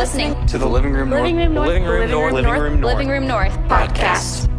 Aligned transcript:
listening 0.00 0.46
to 0.46 0.56
the 0.56 0.66
Living 0.66 0.94
Room 0.94 1.10
North. 1.10 1.20
Living 1.20 1.36
Room 1.36 1.52
North. 1.52 1.68
Living 1.68 1.84
Room 1.84 2.10
North. 2.10 2.32
Living 2.32 2.50
Room 2.50 2.80
North, 2.80 2.94
Living 2.94 3.08
Room 3.10 3.26
North 3.26 3.52
podcast. 3.68 4.49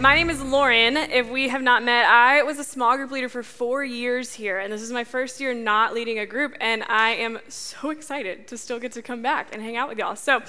My 0.00 0.14
name 0.14 0.30
is 0.30 0.40
Lauren. 0.40 0.96
If 0.96 1.28
we 1.28 1.48
have 1.48 1.60
not 1.60 1.82
met, 1.82 2.06
I 2.06 2.44
was 2.44 2.60
a 2.60 2.64
small 2.64 2.96
group 2.96 3.10
leader 3.10 3.28
for 3.28 3.42
four 3.42 3.84
years 3.84 4.32
here, 4.32 4.60
and 4.60 4.72
this 4.72 4.80
is 4.80 4.92
my 4.92 5.02
first 5.02 5.40
year 5.40 5.52
not 5.52 5.92
leading 5.92 6.20
a 6.20 6.26
group, 6.26 6.54
and 6.60 6.84
I 6.84 7.14
am 7.14 7.40
so 7.48 7.90
excited 7.90 8.46
to 8.46 8.56
still 8.56 8.78
get 8.78 8.92
to 8.92 9.02
come 9.02 9.22
back 9.22 9.48
and 9.52 9.60
hang 9.60 9.76
out 9.76 9.88
with 9.88 9.98
y'all. 9.98 10.14
So 10.14 10.40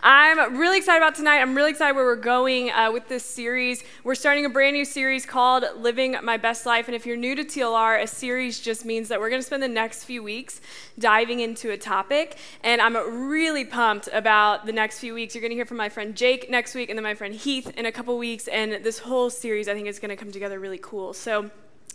I'm 0.00 0.56
really 0.56 0.78
excited 0.78 0.98
about 0.98 1.16
tonight. 1.16 1.38
I'm 1.38 1.56
really 1.56 1.70
excited 1.70 1.96
where 1.96 2.04
we're 2.04 2.14
going 2.14 2.70
uh, 2.70 2.92
with 2.92 3.08
this 3.08 3.24
series. 3.24 3.82
We're 4.04 4.14
starting 4.14 4.46
a 4.46 4.48
brand 4.48 4.76
new 4.76 4.84
series 4.84 5.26
called 5.26 5.64
Living 5.76 6.16
My 6.22 6.36
Best 6.36 6.64
Life, 6.64 6.86
and 6.86 6.94
if 6.94 7.04
you're 7.04 7.16
new 7.16 7.34
to 7.34 7.42
TLR, 7.42 8.00
a 8.00 8.06
series 8.06 8.60
just 8.60 8.84
means 8.84 9.08
that 9.08 9.18
we're 9.18 9.28
going 9.28 9.42
to 9.42 9.46
spend 9.46 9.64
the 9.64 9.68
next 9.68 10.04
few 10.04 10.22
weeks 10.22 10.60
diving 11.00 11.40
into 11.40 11.72
a 11.72 11.76
topic, 11.76 12.36
and 12.62 12.80
I'm 12.80 12.94
really 13.28 13.64
pumped 13.64 14.08
about 14.12 14.66
the 14.66 14.72
next 14.72 15.00
few 15.00 15.14
weeks. 15.14 15.34
You're 15.34 15.42
going 15.42 15.50
to 15.50 15.56
hear 15.56 15.66
from 15.66 15.78
my 15.78 15.88
friend 15.88 16.14
Jake 16.14 16.48
next 16.48 16.76
week, 16.76 16.90
and 16.90 16.96
then 16.96 17.02
my 17.02 17.14
friend 17.14 17.34
Heath 17.34 17.72
in 17.76 17.86
a 17.86 17.92
couple 17.92 18.16
weeks, 18.18 18.46
and 18.46 18.83
this 18.84 19.00
whole 19.00 19.30
series 19.30 19.68
I 19.68 19.74
think 19.74 19.88
is 19.88 19.98
going 19.98 20.10
to 20.10 20.16
come 20.16 20.30
together 20.30 20.60
really 20.60 20.78
cool. 20.80 21.12
So 21.12 21.50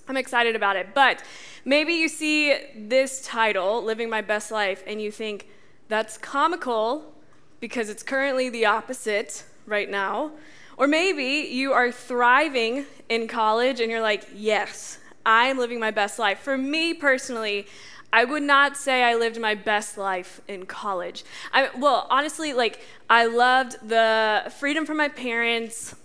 I'm 0.07 0.17
excited 0.17 0.55
about 0.55 0.75
it. 0.75 0.93
But 0.93 1.23
maybe 1.63 1.93
you 1.93 2.09
see 2.09 2.55
this 2.75 3.21
title, 3.21 3.83
Living 3.83 4.09
My 4.09 4.21
Best 4.21 4.51
Life, 4.51 4.83
and 4.87 5.01
you 5.01 5.11
think 5.11 5.47
that's 5.87 6.17
comical 6.17 7.13
because 7.59 7.89
it's 7.89 8.03
currently 8.03 8.49
the 8.49 8.65
opposite 8.65 9.45
right 9.65 9.89
now. 9.89 10.31
Or 10.77 10.87
maybe 10.87 11.49
you 11.53 11.73
are 11.73 11.91
thriving 11.91 12.85
in 13.09 13.27
college 13.27 13.79
and 13.79 13.91
you're 13.91 14.01
like, 14.01 14.25
yes, 14.33 14.99
I'm 15.25 15.57
living 15.57 15.79
my 15.79 15.91
best 15.91 16.17
life. 16.17 16.39
For 16.39 16.57
me 16.57 16.93
personally, 16.93 17.67
I 18.11 18.25
would 18.25 18.43
not 18.43 18.75
say 18.75 19.03
I 19.03 19.13
lived 19.15 19.39
my 19.39 19.53
best 19.53 19.97
life 19.97 20.41
in 20.47 20.65
college. 20.65 21.23
I, 21.53 21.69
well, 21.77 22.07
honestly, 22.09 22.53
like, 22.53 22.79
I 23.09 23.25
loved 23.25 23.87
the 23.87 24.51
freedom 24.57 24.85
from 24.85 24.97
my 24.97 25.09
parents, 25.09 25.95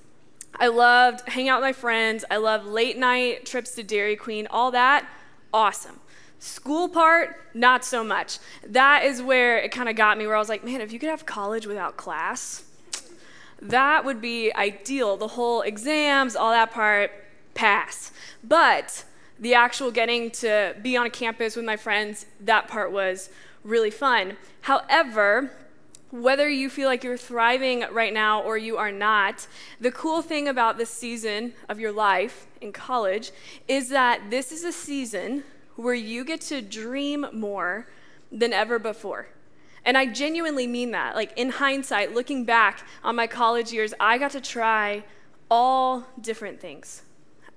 I 0.57 0.69
loved 0.69 1.29
hanging 1.29 1.49
out 1.49 1.61
with 1.61 1.69
my 1.69 1.73
friends. 1.73 2.25
I 2.31 2.37
loved 2.37 2.67
late 2.67 2.97
night 2.97 3.47
trips 3.47 3.73
to 3.73 3.83
Dairy 3.83 4.17
Queen, 4.17 4.47
all 4.51 4.71
that, 4.71 5.09
awesome. 5.53 6.01
School 6.39 6.89
part, 6.89 7.37
not 7.55 7.85
so 7.85 8.05
much. 8.05 8.39
That 8.67 9.05
is 9.05 9.23
where 9.23 9.59
it 9.59 9.71
kind 9.73 9.89
of 9.89 9.97
got 9.97 10.19
me, 10.19 10.27
where 10.27 10.37
I 10.37 10.39
was 10.39 10.49
like, 10.49 10.65
man, 10.65 10.81
if 10.81 10.93
you 10.93 10.99
could 10.99 11.09
have 11.09 11.25
college 11.25 11.67
without 11.67 11.97
class, 11.97 12.65
that 13.63 14.05
would 14.05 14.21
be 14.21 14.53
ideal. 14.53 15.17
The 15.17 15.29
whole 15.29 15.63
exams, 15.63 16.37
all 16.37 16.51
that 16.51 16.71
part, 16.71 17.11
pass. 17.55 18.13
But 18.43 19.05
the 19.39 19.55
actual 19.55 19.91
getting 19.91 20.31
to 20.33 20.77
be 20.83 20.97
on 20.97 21.07
a 21.07 21.11
campus 21.11 21.57
with 21.57 21.65
my 21.65 21.77
friends, 21.77 22.27
that 22.41 22.69
part 22.69 22.93
was 22.93 23.31
really 23.65 23.91
fun. 23.91 24.37
However, 24.63 25.51
whether 26.15 26.49
you 26.49 26.71
feel 26.71 26.87
like 26.87 27.03
you're 27.03 27.17
thriving 27.17 27.85
right 27.91 28.15
now 28.15 28.41
or 28.41 28.57
you 28.57 28.77
are 28.77 28.93
not, 28.93 29.49
the 29.81 29.91
cool 29.91 30.23
thing 30.23 30.47
about 30.47 30.79
this 30.79 30.89
season 30.89 31.53
of 31.69 31.81
your 31.81 31.91
life 31.91 32.47
in 32.61 32.71
college 32.73 33.33
is 33.67 33.89
that 33.89 34.31
this 34.31 34.53
is 34.53 34.63
a 34.63 34.71
season 34.71 35.43
where 35.75 35.95
you 35.95 36.25
get 36.25 36.41
to 36.41 36.63
dream 36.63 37.27
more 37.33 37.89
than 38.31 38.53
ever 38.53 38.79
before. 38.79 39.27
And 39.85 39.99
I 39.99 40.07
genuinely 40.07 40.69
mean 40.69 40.93
that. 40.93 41.17
Like 41.17 41.33
in 41.37 41.51
hindsight, 41.51 42.15
looking 42.15 42.45
back 42.45 42.87
on 43.03 43.17
my 43.17 43.27
college 43.27 43.73
years, 43.73 43.93
I 43.99 44.17
got 44.17 44.31
to 44.31 44.41
try 44.41 45.03
all 45.51 46.05
different 46.21 46.61
things. 46.61 47.03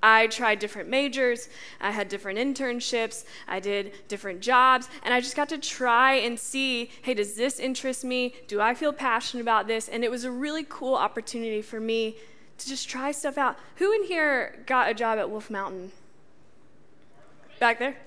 I 0.02 0.28
tried 0.28 0.60
different 0.60 0.90
majors, 0.90 1.50
I 1.82 1.92
had 1.92 2.08
different 2.08 2.40
internships, 2.40 3.26
I 3.48 3.60
did 3.60 3.94
different 4.08 4.42
jobs, 4.42 4.90
and 5.04 5.14
I 5.14 5.22
just 5.22 5.36
got 5.36 5.50
to 5.50 5.58
try 5.58 6.16
and 6.16 6.40
see 6.40 6.92
hey, 7.02 7.14
does 7.14 7.36
this 7.36 7.60
interest 7.60 8.04
me? 8.04 8.36
Do 8.48 8.62
I 8.62 8.74
feel 8.74 8.94
passionate 8.94 9.42
about 9.42 9.68
this? 9.68 9.90
And 9.90 10.04
it 10.04 10.12
was 10.12 10.24
a 10.24 10.32
really 10.32 10.66
cool 10.68 10.96
opportunity 10.96 11.62
for 11.62 11.80
me 11.80 12.18
to 12.58 12.68
just 12.68 12.90
try 12.90 13.12
stuff 13.12 13.38
out. 13.38 13.58
Who 13.78 13.92
in 13.94 14.04
here 14.04 14.64
got 14.66 14.90
a 14.90 14.94
job 14.94 15.20
at 15.20 15.30
Wolf 15.30 15.50
Mountain? 15.50 15.92
Back 17.60 17.80
there? 17.80 17.98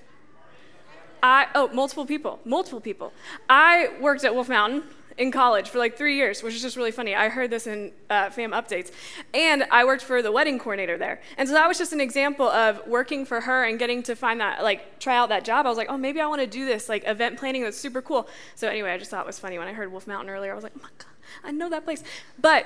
I, 1.23 1.47
oh, 1.53 1.67
multiple 1.67 2.05
people, 2.05 2.39
multiple 2.45 2.81
people. 2.81 3.13
I 3.49 3.89
worked 3.99 4.23
at 4.23 4.33
Wolf 4.33 4.49
Mountain 4.49 4.83
in 5.17 5.31
college 5.31 5.69
for 5.69 5.77
like 5.77 5.97
three 5.97 6.15
years, 6.15 6.41
which 6.43 6.53
is 6.53 6.61
just 6.61 6.77
really 6.77 6.91
funny. 6.91 7.15
I 7.15 7.29
heard 7.29 7.49
this 7.49 7.67
in 7.67 7.91
uh, 8.09 8.29
fam 8.29 8.51
updates. 8.51 8.91
And 9.33 9.63
I 9.71 9.85
worked 9.85 10.03
for 10.03 10.21
the 10.21 10.31
wedding 10.31 10.59
coordinator 10.59 10.97
there. 10.97 11.21
And 11.37 11.47
so 11.47 11.53
that 11.53 11.67
was 11.67 11.77
just 11.77 11.93
an 11.93 12.01
example 12.01 12.47
of 12.47 12.85
working 12.87 13.25
for 13.25 13.41
her 13.41 13.63
and 13.63 13.77
getting 13.77 14.03
to 14.03 14.15
find 14.15 14.39
that, 14.39 14.63
like, 14.63 14.99
try 14.99 15.17
out 15.17 15.29
that 15.29 15.45
job. 15.45 15.65
I 15.65 15.69
was 15.69 15.77
like, 15.77 15.89
oh, 15.89 15.97
maybe 15.97 16.19
I 16.21 16.27
want 16.27 16.41
to 16.41 16.47
do 16.47 16.65
this, 16.65 16.89
like, 16.89 17.03
event 17.07 17.37
planning 17.37 17.63
that's 17.63 17.77
super 17.77 18.01
cool. 18.01 18.27
So 18.55 18.67
anyway, 18.67 18.91
I 18.91 18.97
just 18.97 19.11
thought 19.11 19.21
it 19.21 19.27
was 19.27 19.39
funny 19.39 19.57
when 19.57 19.67
I 19.67 19.73
heard 19.73 19.91
Wolf 19.91 20.07
Mountain 20.07 20.29
earlier. 20.29 20.51
I 20.51 20.55
was 20.55 20.63
like, 20.63 20.73
oh 20.77 20.81
my 20.81 20.89
God, 20.97 21.07
I 21.43 21.51
know 21.51 21.69
that 21.69 21.83
place. 21.83 22.03
But 22.39 22.65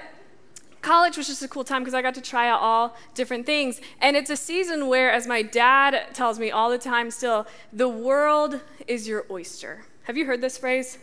college 0.82 1.18
was 1.18 1.26
just 1.26 1.42
a 1.42 1.48
cool 1.48 1.64
time 1.64 1.82
because 1.82 1.96
I 1.96 2.02
got 2.04 2.14
to 2.14 2.22
try 2.22 2.48
out 2.48 2.62
all 2.62 2.96
different 3.16 3.46
things. 3.46 3.82
And 4.00 4.16
it's 4.16 4.30
a 4.30 4.38
season 4.38 4.88
where, 4.88 5.12
as 5.12 5.26
my 5.26 5.42
dad 5.42 6.14
tells 6.14 6.38
me 6.40 6.52
all 6.52 6.70
the 6.70 6.78
time 6.78 7.10
still, 7.10 7.48
the 7.74 7.90
world 7.90 8.62
is 8.88 9.08
your 9.08 9.26
oyster. 9.32 9.84
Have 10.04 10.16
you 10.16 10.26
heard 10.28 10.42
this 10.42 10.60
phrase? 10.60 11.00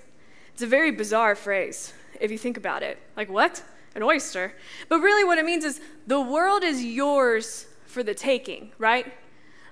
It's 0.52 0.62
a 0.62 0.66
very 0.66 0.90
bizarre 0.90 1.34
phrase 1.34 1.92
if 2.20 2.30
you 2.30 2.38
think 2.38 2.56
about 2.56 2.82
it. 2.82 2.98
Like, 3.16 3.30
what? 3.30 3.62
An 3.94 4.02
oyster? 4.02 4.54
But 4.88 5.00
really, 5.00 5.24
what 5.24 5.38
it 5.38 5.44
means 5.44 5.64
is 5.64 5.80
the 6.06 6.20
world 6.20 6.64
is 6.64 6.84
yours 6.84 7.66
for 7.86 8.02
the 8.02 8.14
taking, 8.14 8.72
right? 8.78 9.12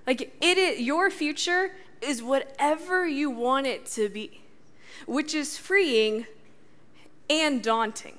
Like, 0.07 0.35
it 0.41 0.59
is, 0.59 0.81
your 0.81 1.11
future 1.11 1.73
is 2.01 2.23
whatever 2.23 3.07
you 3.07 3.31
want 3.31 3.67
it 3.67 3.87
to 3.87 4.09
be, 4.09 4.43
which 5.07 5.35
is 5.35 5.57
freeing 5.57 6.27
and 7.29 7.63
daunting. 7.63 8.19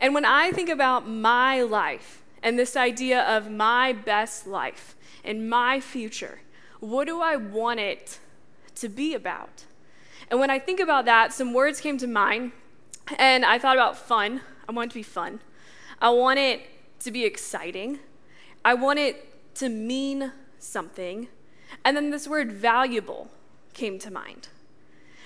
And 0.00 0.14
when 0.14 0.24
I 0.24 0.50
think 0.50 0.68
about 0.68 1.08
my 1.08 1.62
life 1.62 2.22
and 2.42 2.58
this 2.58 2.76
idea 2.76 3.22
of 3.22 3.50
my 3.50 3.92
best 3.92 4.46
life 4.46 4.96
and 5.24 5.48
my 5.48 5.80
future, 5.80 6.40
what 6.80 7.06
do 7.06 7.20
I 7.20 7.36
want 7.36 7.80
it 7.80 8.18
to 8.76 8.88
be 8.88 9.14
about? 9.14 9.64
And 10.30 10.40
when 10.40 10.50
I 10.50 10.58
think 10.58 10.80
about 10.80 11.04
that, 11.04 11.32
some 11.32 11.52
words 11.52 11.80
came 11.80 11.98
to 11.98 12.06
mind, 12.06 12.52
and 13.18 13.44
I 13.44 13.58
thought 13.58 13.76
about 13.76 13.96
fun. 13.96 14.40
I 14.68 14.72
want 14.72 14.90
it 14.90 14.92
to 14.92 14.98
be 14.98 15.02
fun. 15.02 15.40
I 16.00 16.10
want 16.10 16.38
it 16.38 16.62
to 17.00 17.10
be 17.10 17.24
exciting. 17.24 17.98
I 18.64 18.74
want 18.74 18.98
it 18.98 19.54
to 19.56 19.68
mean 19.68 20.32
something. 20.58 21.28
And 21.84 21.96
then 21.96 22.10
this 22.10 22.26
word 22.26 22.52
valuable 22.52 23.30
came 23.74 23.98
to 23.98 24.10
mind, 24.10 24.48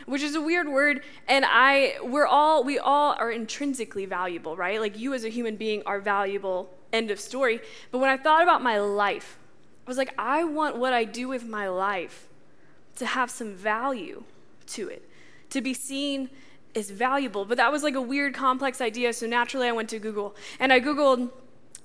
which 0.07 0.23
is 0.23 0.35
a 0.35 0.41
weird 0.41 0.69
word. 0.69 1.03
And 1.29 1.45
I, 1.47 1.97
we're 2.03 2.27
all, 2.27 2.65
we 2.65 2.79
all 2.79 3.15
are 3.19 3.31
intrinsically 3.31 4.07
valuable, 4.07 4.57
right? 4.57 4.81
Like 4.81 4.99
you 4.99 5.15
as 5.15 5.25
a 5.25 5.29
human 5.29 5.57
being 5.57 5.83
are 5.87 6.01
valuable, 6.01 6.71
end 6.93 7.11
of 7.11 7.21
story. 7.21 7.61
But 7.91 7.99
when 7.99 8.11
I 8.11 8.17
thought 8.17 8.43
about 8.43 8.63
my 8.63 8.81
life, 8.81 9.39
I 9.87 9.91
was 9.91 9.99
like, 9.99 10.13
I 10.19 10.45
want 10.45 10.77
what 10.77 10.93
I 10.93 11.05
do 11.05 11.29
with 11.29 11.47
my 11.47 11.69
life 11.69 12.29
to 12.97 13.07
have 13.07 13.31
some 13.31 13.55
value 13.55 14.25
to 14.69 14.89
it, 14.89 15.09
to 15.51 15.61
be 15.61 15.75
seen 15.75 16.31
as 16.75 16.91
valuable. 16.91 17.45
But 17.45 17.57
that 17.57 17.73
was 17.73 17.83
like 17.83 17.95
a 17.95 18.01
weird, 18.01 18.35
complex 18.35 18.81
idea, 18.81 19.13
so 19.13 19.27
naturally 19.27 19.69
I 19.69 19.73
went 19.73 19.89
to 19.91 19.99
Google 19.99 20.35
and 20.61 20.73
I 20.73 20.81
Googled, 20.81 21.31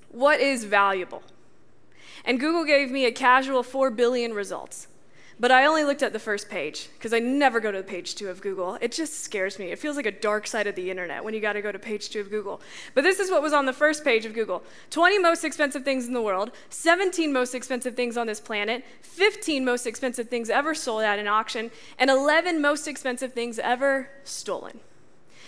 what 0.09 0.39
is 0.39 0.63
valuable? 0.63 1.23
And 2.25 2.39
Google 2.39 2.63
gave 2.63 2.91
me 2.91 3.05
a 3.05 3.11
casual 3.11 3.63
4 3.63 3.91
billion 3.91 4.33
results. 4.33 4.87
But 5.39 5.51
I 5.51 5.65
only 5.65 5.83
looked 5.83 6.03
at 6.03 6.13
the 6.13 6.19
first 6.19 6.49
page 6.49 6.89
because 6.93 7.11
I 7.11 7.19
never 7.19 7.59
go 7.59 7.71
to 7.71 7.81
page 7.81 8.15
two 8.15 8.29
of 8.29 8.41
Google. 8.41 8.77
It 8.81 8.91
just 8.91 9.21
scares 9.21 9.57
me. 9.57 9.71
It 9.71 9.79
feels 9.79 9.95
like 9.95 10.05
a 10.05 10.11
dark 10.11 10.45
side 10.45 10.67
of 10.67 10.75
the 10.75 10.91
internet 10.91 11.23
when 11.23 11.33
you 11.33 11.39
got 11.39 11.53
to 11.53 11.61
go 11.61 11.71
to 11.71 11.79
page 11.79 12.09
two 12.09 12.21
of 12.21 12.29
Google. 12.29 12.61
But 12.93 13.03
this 13.03 13.19
is 13.19 13.31
what 13.31 13.41
was 13.41 13.51
on 13.51 13.65
the 13.65 13.73
first 13.73 14.03
page 14.03 14.25
of 14.25 14.33
Google 14.33 14.63
20 14.91 15.19
most 15.19 15.43
expensive 15.43 15.83
things 15.83 16.05
in 16.05 16.13
the 16.13 16.21
world, 16.21 16.51
17 16.69 17.33
most 17.33 17.55
expensive 17.55 17.95
things 17.95 18.15
on 18.15 18.27
this 18.27 18.39
planet, 18.39 18.85
15 19.01 19.65
most 19.65 19.87
expensive 19.87 20.29
things 20.29 20.49
ever 20.49 20.75
sold 20.75 21.03
at 21.03 21.19
an 21.19 21.27
auction, 21.27 21.71
and 21.97 22.09
11 22.09 22.61
most 22.61 22.87
expensive 22.87 23.33
things 23.33 23.57
ever 23.59 24.09
stolen. 24.23 24.79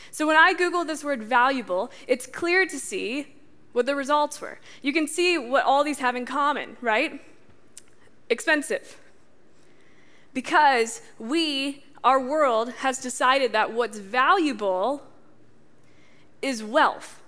So 0.10 0.26
when 0.26 0.38
I 0.38 0.54
Googled 0.54 0.88
this 0.88 1.04
word 1.04 1.22
valuable, 1.22 1.92
it's 2.08 2.26
clear 2.26 2.66
to 2.66 2.80
see 2.80 3.28
what 3.74 3.86
the 3.86 3.96
results 3.96 4.40
were. 4.40 4.60
You 4.82 4.94
can 4.94 5.08
see 5.08 5.38
what 5.38 5.66
all 5.66 5.84
these 5.84 6.00
have 6.00 6.16
in 6.16 6.26
common, 6.26 6.78
right? 6.82 7.22
Expensive 8.30 8.98
because 10.36 11.02
we, 11.18 11.86
our 12.04 12.20
world, 12.20 12.70
has 12.80 13.00
decided 13.00 13.54
that 13.54 13.72
what's 13.72 13.98
valuable 13.98 15.02
is 16.42 16.62
wealth. 16.62 17.24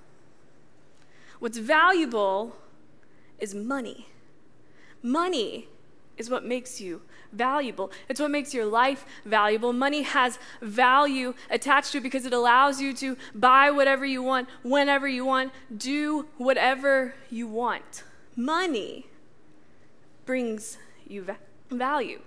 What's 1.39 1.57
valuable 1.57 2.57
is 3.39 3.55
money. 3.55 4.09
Money 5.01 5.69
is 6.17 6.29
what 6.29 6.43
makes 6.43 6.81
you 6.81 7.01
valuable. 7.31 7.91
It's 8.09 8.19
what 8.19 8.29
makes 8.29 8.53
your 8.53 8.65
life 8.65 9.05
valuable. 9.23 9.71
Money 9.71 10.01
has 10.01 10.37
value 10.61 11.33
attached 11.49 11.93
to 11.93 11.99
it 11.99 12.01
because 12.01 12.25
it 12.25 12.33
allows 12.33 12.81
you 12.81 12.93
to 12.95 13.15
buy 13.33 13.71
whatever 13.71 14.05
you 14.05 14.21
want, 14.21 14.49
whenever 14.63 15.07
you 15.07 15.23
want, 15.23 15.53
do 15.75 16.25
whatever 16.37 17.15
you 17.29 17.47
want. 17.47 18.03
Money 18.35 19.05
brings 20.25 20.77
you 21.07 21.23
va- 21.23 21.37
value. 21.69 22.19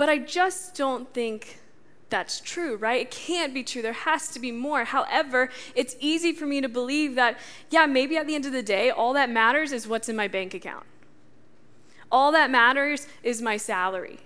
But 0.00 0.08
I 0.08 0.16
just 0.16 0.74
don't 0.74 1.12
think 1.12 1.58
that's 2.08 2.40
true, 2.40 2.76
right? 2.76 3.02
It 3.02 3.10
can't 3.10 3.52
be 3.52 3.62
true. 3.62 3.82
There 3.82 3.92
has 3.92 4.28
to 4.28 4.40
be 4.40 4.50
more. 4.50 4.84
However, 4.84 5.50
it's 5.74 5.94
easy 6.00 6.32
for 6.32 6.46
me 6.46 6.62
to 6.62 6.70
believe 6.70 7.16
that, 7.16 7.38
yeah, 7.68 7.84
maybe 7.84 8.16
at 8.16 8.26
the 8.26 8.34
end 8.34 8.46
of 8.46 8.52
the 8.52 8.62
day, 8.62 8.88
all 8.88 9.12
that 9.12 9.28
matters 9.28 9.72
is 9.72 9.86
what's 9.86 10.08
in 10.08 10.16
my 10.16 10.26
bank 10.26 10.54
account. 10.54 10.86
All 12.10 12.32
that 12.32 12.50
matters 12.50 13.08
is 13.22 13.42
my 13.42 13.58
salary. 13.58 14.20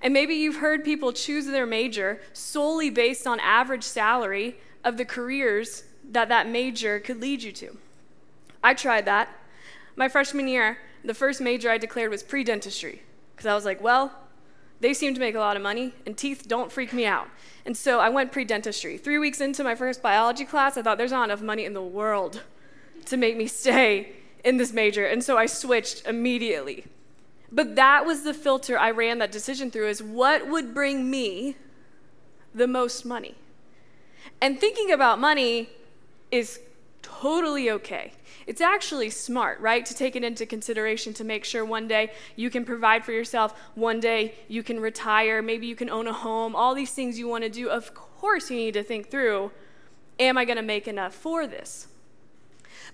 And 0.00 0.14
maybe 0.14 0.32
you've 0.32 0.62
heard 0.62 0.82
people 0.82 1.12
choose 1.12 1.44
their 1.44 1.66
major 1.66 2.22
solely 2.32 2.88
based 2.88 3.26
on 3.26 3.38
average 3.40 3.84
salary 3.84 4.56
of 4.82 4.96
the 4.96 5.04
careers 5.04 5.84
that 6.10 6.30
that 6.30 6.48
major 6.48 6.98
could 7.00 7.20
lead 7.20 7.42
you 7.42 7.52
to. 7.52 7.76
I 8.64 8.72
tried 8.72 9.04
that. 9.04 9.28
My 9.94 10.08
freshman 10.08 10.48
year, 10.48 10.78
the 11.04 11.12
first 11.12 11.42
major 11.42 11.68
I 11.70 11.76
declared 11.76 12.10
was 12.10 12.22
pre 12.22 12.44
dentistry 12.44 13.02
because 13.36 13.44
I 13.44 13.54
was 13.54 13.66
like, 13.66 13.82
well, 13.82 14.16
they 14.80 14.94
seem 14.94 15.14
to 15.14 15.20
make 15.20 15.34
a 15.34 15.38
lot 15.38 15.56
of 15.56 15.62
money, 15.62 15.92
and 16.06 16.16
teeth 16.16 16.44
don't 16.48 16.72
freak 16.72 16.92
me 16.92 17.04
out. 17.04 17.28
And 17.66 17.76
so 17.76 18.00
I 18.00 18.08
went 18.08 18.32
pre 18.32 18.44
dentistry. 18.44 18.96
Three 18.96 19.18
weeks 19.18 19.40
into 19.40 19.62
my 19.62 19.74
first 19.74 20.02
biology 20.02 20.44
class, 20.44 20.76
I 20.76 20.82
thought 20.82 20.98
there's 20.98 21.12
not 21.12 21.24
enough 21.24 21.42
money 21.42 21.64
in 21.64 21.74
the 21.74 21.82
world 21.82 22.42
to 23.06 23.16
make 23.16 23.36
me 23.36 23.46
stay 23.46 24.12
in 24.44 24.56
this 24.56 24.72
major. 24.72 25.04
And 25.06 25.22
so 25.22 25.36
I 25.36 25.46
switched 25.46 26.06
immediately. 26.06 26.86
But 27.52 27.76
that 27.76 28.06
was 28.06 28.22
the 28.22 28.32
filter 28.32 28.78
I 28.78 28.90
ran 28.90 29.18
that 29.18 29.32
decision 29.32 29.70
through 29.70 29.88
is 29.88 30.02
what 30.02 30.46
would 30.48 30.72
bring 30.72 31.10
me 31.10 31.56
the 32.54 32.66
most 32.66 33.04
money? 33.04 33.34
And 34.40 34.58
thinking 34.58 34.90
about 34.90 35.18
money 35.18 35.68
is 36.30 36.60
totally 37.02 37.70
okay. 37.70 38.12
It's 38.50 38.60
actually 38.60 39.10
smart, 39.10 39.60
right, 39.60 39.86
to 39.86 39.94
take 39.94 40.16
it 40.16 40.24
into 40.24 40.44
consideration 40.44 41.14
to 41.14 41.22
make 41.22 41.44
sure 41.44 41.64
one 41.64 41.86
day 41.86 42.10
you 42.34 42.50
can 42.50 42.64
provide 42.64 43.04
for 43.04 43.12
yourself, 43.12 43.56
one 43.76 44.00
day 44.00 44.34
you 44.48 44.64
can 44.64 44.80
retire, 44.80 45.40
maybe 45.40 45.68
you 45.68 45.76
can 45.76 45.88
own 45.88 46.08
a 46.08 46.12
home, 46.12 46.56
all 46.56 46.74
these 46.74 46.90
things 46.90 47.16
you 47.16 47.28
want 47.28 47.44
to 47.44 47.48
do. 47.48 47.68
Of 47.68 47.94
course, 47.94 48.50
you 48.50 48.56
need 48.56 48.74
to 48.74 48.82
think 48.82 49.08
through 49.08 49.52
am 50.18 50.36
I 50.36 50.44
going 50.44 50.56
to 50.56 50.64
make 50.64 50.88
enough 50.88 51.14
for 51.14 51.46
this? 51.46 51.86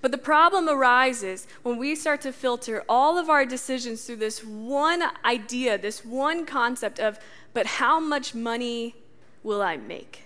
But 0.03 0.11
the 0.11 0.19
problem 0.19 0.69
arises 0.69 1.47
when 1.63 1.79
we 1.79 1.95
start 1.95 2.21
to 2.21 2.33
filter 2.33 2.85
all 2.87 3.17
of 3.17 3.31
our 3.31 3.47
decisions 3.47 4.05
through 4.05 4.17
this 4.17 4.45
one 4.45 5.05
idea, 5.25 5.79
this 5.79 6.05
one 6.05 6.45
concept 6.45 7.01
of, 7.01 7.19
but 7.55 7.65
how 7.65 7.99
much 7.99 8.35
money 8.35 8.95
will 9.43 9.63
I 9.63 9.79
make? 9.79 10.25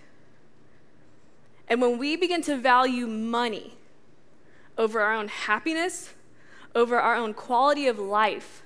And 1.68 1.80
when 1.80 1.98
we 1.98 2.16
begin 2.16 2.42
to 2.42 2.56
value 2.56 3.06
money 3.06 3.76
over 4.80 5.02
our 5.02 5.12
own 5.12 5.28
happiness, 5.28 6.14
over 6.74 6.98
our 6.98 7.14
own 7.14 7.34
quality 7.34 7.86
of 7.86 7.98
life, 7.98 8.62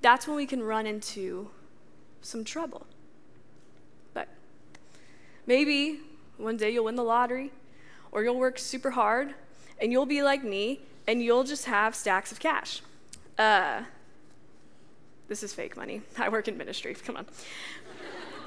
that's 0.00 0.26
when 0.26 0.34
we 0.34 0.46
can 0.46 0.62
run 0.62 0.86
into 0.86 1.50
some 2.22 2.44
trouble. 2.44 2.86
But 4.14 4.28
maybe 5.46 6.00
one 6.38 6.56
day 6.56 6.70
you'll 6.70 6.86
win 6.86 6.94
the 6.94 7.04
lottery, 7.04 7.52
or 8.10 8.24
you'll 8.24 8.38
work 8.38 8.58
super 8.58 8.92
hard, 8.92 9.34
and 9.78 9.92
you'll 9.92 10.06
be 10.06 10.22
like 10.22 10.42
me, 10.42 10.80
and 11.06 11.22
you'll 11.22 11.44
just 11.44 11.66
have 11.66 11.94
stacks 11.94 12.32
of 12.32 12.40
cash. 12.40 12.80
Uh, 13.36 13.82
this 15.28 15.42
is 15.42 15.52
fake 15.52 15.76
money. 15.76 16.00
I 16.18 16.30
work 16.30 16.48
in 16.48 16.56
ministry. 16.56 16.94
Come 16.94 17.18
on. 17.18 17.26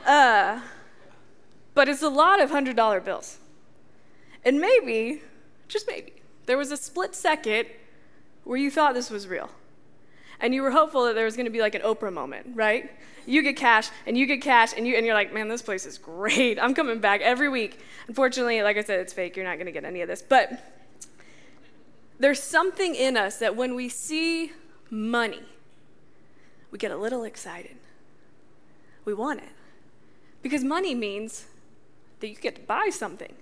Uh, 0.03 0.61
but 1.75 1.87
it's 1.87 2.01
a 2.01 2.09
lot 2.09 2.41
of 2.41 2.49
$100 2.49 3.05
bills. 3.05 3.37
And 4.43 4.59
maybe, 4.59 5.21
just 5.67 5.85
maybe, 5.87 6.13
there 6.51 6.57
was 6.57 6.69
a 6.69 6.75
split 6.75 7.15
second 7.15 7.65
where 8.43 8.57
you 8.57 8.69
thought 8.69 8.93
this 8.93 9.09
was 9.09 9.25
real. 9.25 9.49
And 10.41 10.53
you 10.53 10.61
were 10.61 10.71
hopeful 10.71 11.05
that 11.05 11.15
there 11.15 11.23
was 11.23 11.37
going 11.37 11.45
to 11.45 11.49
be 11.49 11.61
like 11.61 11.75
an 11.75 11.81
Oprah 11.81 12.11
moment, 12.11 12.47
right? 12.55 12.91
You 13.25 13.41
get 13.41 13.55
cash 13.55 13.87
and 14.05 14.17
you 14.17 14.25
get 14.25 14.41
cash 14.41 14.73
and 14.75 14.85
you 14.85 14.97
and 14.97 15.05
you're 15.05 15.15
like, 15.15 15.33
"Man, 15.33 15.47
this 15.47 15.61
place 15.61 15.85
is 15.85 15.97
great. 15.97 16.59
I'm 16.59 16.73
coming 16.73 16.99
back 16.99 17.21
every 17.21 17.47
week." 17.47 17.79
Unfortunately, 18.09 18.61
like 18.63 18.75
I 18.75 18.83
said, 18.83 18.99
it's 18.99 19.13
fake. 19.13 19.37
You're 19.37 19.45
not 19.45 19.55
going 19.55 19.67
to 19.67 19.71
get 19.71 19.85
any 19.85 20.01
of 20.01 20.09
this. 20.09 20.21
But 20.21 20.61
there's 22.19 22.43
something 22.43 22.95
in 22.95 23.15
us 23.15 23.37
that 23.37 23.55
when 23.55 23.73
we 23.73 23.87
see 23.87 24.51
money, 24.89 25.43
we 26.69 26.77
get 26.77 26.91
a 26.91 26.97
little 26.97 27.23
excited. 27.23 27.77
We 29.05 29.13
want 29.13 29.39
it. 29.39 29.53
Because 30.41 30.65
money 30.65 30.95
means 30.95 31.45
that 32.19 32.27
you 32.27 32.35
get 32.35 32.55
to 32.55 32.61
buy 32.61 32.89
something. 32.91 33.35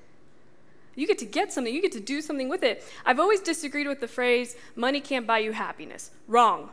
You 1.00 1.07
get 1.07 1.18
to 1.19 1.25
get 1.25 1.54
something, 1.54 1.74
you 1.74 1.81
get 1.81 1.94
to 1.94 2.01
do 2.01 2.22
something 2.22 2.50
with 2.50 2.62
it. 2.62 2.84
I've 3.06 3.19
always 3.19 3.40
disagreed 3.40 3.88
with 3.88 4.01
the 4.01 4.07
phrase, 4.07 4.57
money 4.75 5.00
can't 5.00 5.25
buy 5.25 5.40
you 5.40 5.54
happiness. 5.54 6.12
Wrong. 6.28 6.72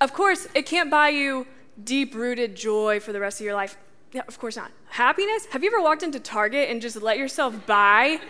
Of 0.00 0.12
course, 0.12 0.46
it 0.54 0.64
can't 0.64 0.90
buy 0.90 1.08
you 1.08 1.48
deep 1.82 2.14
rooted 2.14 2.54
joy 2.54 3.00
for 3.00 3.12
the 3.12 3.18
rest 3.18 3.40
of 3.40 3.44
your 3.44 3.54
life. 3.54 3.76
Yeah, 4.12 4.22
of 4.28 4.38
course 4.38 4.56
not. 4.56 4.70
Happiness? 4.90 5.46
Have 5.46 5.64
you 5.64 5.70
ever 5.72 5.82
walked 5.82 6.04
into 6.04 6.20
Target 6.20 6.70
and 6.70 6.80
just 6.80 7.02
let 7.02 7.18
yourself 7.18 7.66
buy 7.66 8.20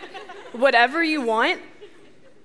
whatever 0.53 1.03
you 1.03 1.21
want? 1.21 1.61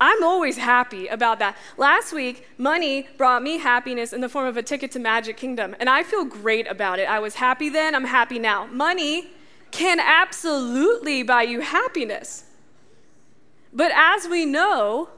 I'm 0.00 0.22
always 0.22 0.58
happy 0.58 1.08
about 1.08 1.38
that. 1.38 1.56
Last 1.78 2.12
week, 2.12 2.46
money 2.58 3.08
brought 3.16 3.42
me 3.42 3.58
happiness 3.58 4.12
in 4.12 4.20
the 4.20 4.28
form 4.28 4.46
of 4.46 4.56
a 4.56 4.62
ticket 4.62 4.90
to 4.92 4.98
Magic 4.98 5.36
Kingdom, 5.36 5.74
and 5.80 5.88
I 5.88 6.02
feel 6.02 6.24
great 6.24 6.68
about 6.68 6.98
it. 6.98 7.08
I 7.08 7.18
was 7.18 7.36
happy 7.36 7.68
then, 7.68 7.94
I'm 7.94 8.04
happy 8.04 8.38
now. 8.38 8.66
Money 8.66 9.30
can 9.70 9.98
absolutely 10.00 11.22
buy 11.22 11.42
you 11.42 11.60
happiness. 11.60 12.44
But 13.72 13.92
as 13.94 14.28
we 14.28 14.44
know, 14.44 15.10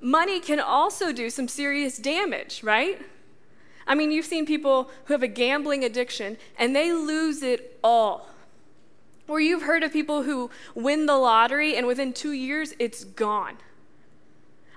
money 0.00 0.40
can 0.40 0.60
also 0.60 1.12
do 1.12 1.30
some 1.30 1.48
serious 1.48 1.96
damage, 1.96 2.62
right? 2.62 3.00
I 3.86 3.94
mean, 3.94 4.10
you've 4.10 4.26
seen 4.26 4.46
people 4.46 4.90
who 5.04 5.14
have 5.14 5.22
a 5.22 5.28
gambling 5.28 5.84
addiction 5.84 6.36
and 6.58 6.74
they 6.74 6.92
lose 6.92 7.42
it 7.42 7.78
all. 7.82 8.28
Or 9.26 9.40
you've 9.40 9.62
heard 9.62 9.82
of 9.82 9.92
people 9.92 10.22
who 10.22 10.50
win 10.74 11.06
the 11.06 11.16
lottery 11.16 11.76
and 11.76 11.86
within 11.86 12.12
two 12.12 12.32
years 12.32 12.74
it's 12.78 13.04
gone. 13.04 13.56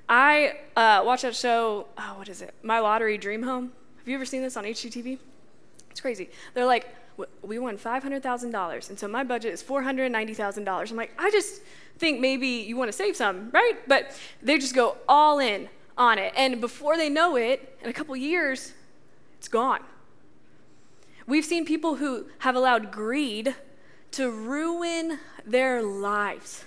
I 0.09 0.59
uh, 0.75 1.03
watch 1.05 1.23
that 1.23 1.35
show, 1.35 1.87
oh, 1.97 2.13
what 2.17 2.29
is 2.29 2.41
it? 2.41 2.53
My 2.63 2.79
Lottery 2.79 3.17
Dream 3.17 3.43
Home. 3.43 3.73
Have 3.97 4.07
you 4.07 4.15
ever 4.15 4.25
seen 4.25 4.41
this 4.41 4.55
on 4.55 4.63
HGTV? 4.63 5.19
It's 5.91 5.99
crazy. 5.99 6.29
They're 6.53 6.65
like, 6.65 6.87
we 7.41 7.59
won 7.59 7.77
$500,000, 7.77 8.89
and 8.89 8.99
so 8.99 9.07
my 9.07 9.23
budget 9.23 9.53
is 9.53 9.63
$490,000. 9.63 10.91
I'm 10.91 10.97
like, 10.97 11.11
I 11.17 11.31
just 11.31 11.61
think 11.97 12.19
maybe 12.19 12.47
you 12.47 12.77
want 12.77 12.89
to 12.89 12.97
save 12.97 13.15
some, 13.15 13.49
right? 13.51 13.75
But 13.87 14.17
they 14.41 14.57
just 14.57 14.75
go 14.75 14.97
all 15.07 15.39
in 15.39 15.69
on 15.97 16.19
it. 16.19 16.33
And 16.37 16.61
before 16.61 16.95
they 16.95 17.09
know 17.09 17.35
it, 17.35 17.77
in 17.81 17.89
a 17.89 17.93
couple 17.93 18.15
years, 18.15 18.73
it's 19.37 19.47
gone. 19.47 19.81
We've 21.25 21.45
seen 21.45 21.65
people 21.65 21.95
who 21.95 22.27
have 22.39 22.55
allowed 22.55 22.91
greed 22.91 23.55
to 24.11 24.29
ruin 24.31 25.19
their 25.45 25.81
lives. 25.81 26.65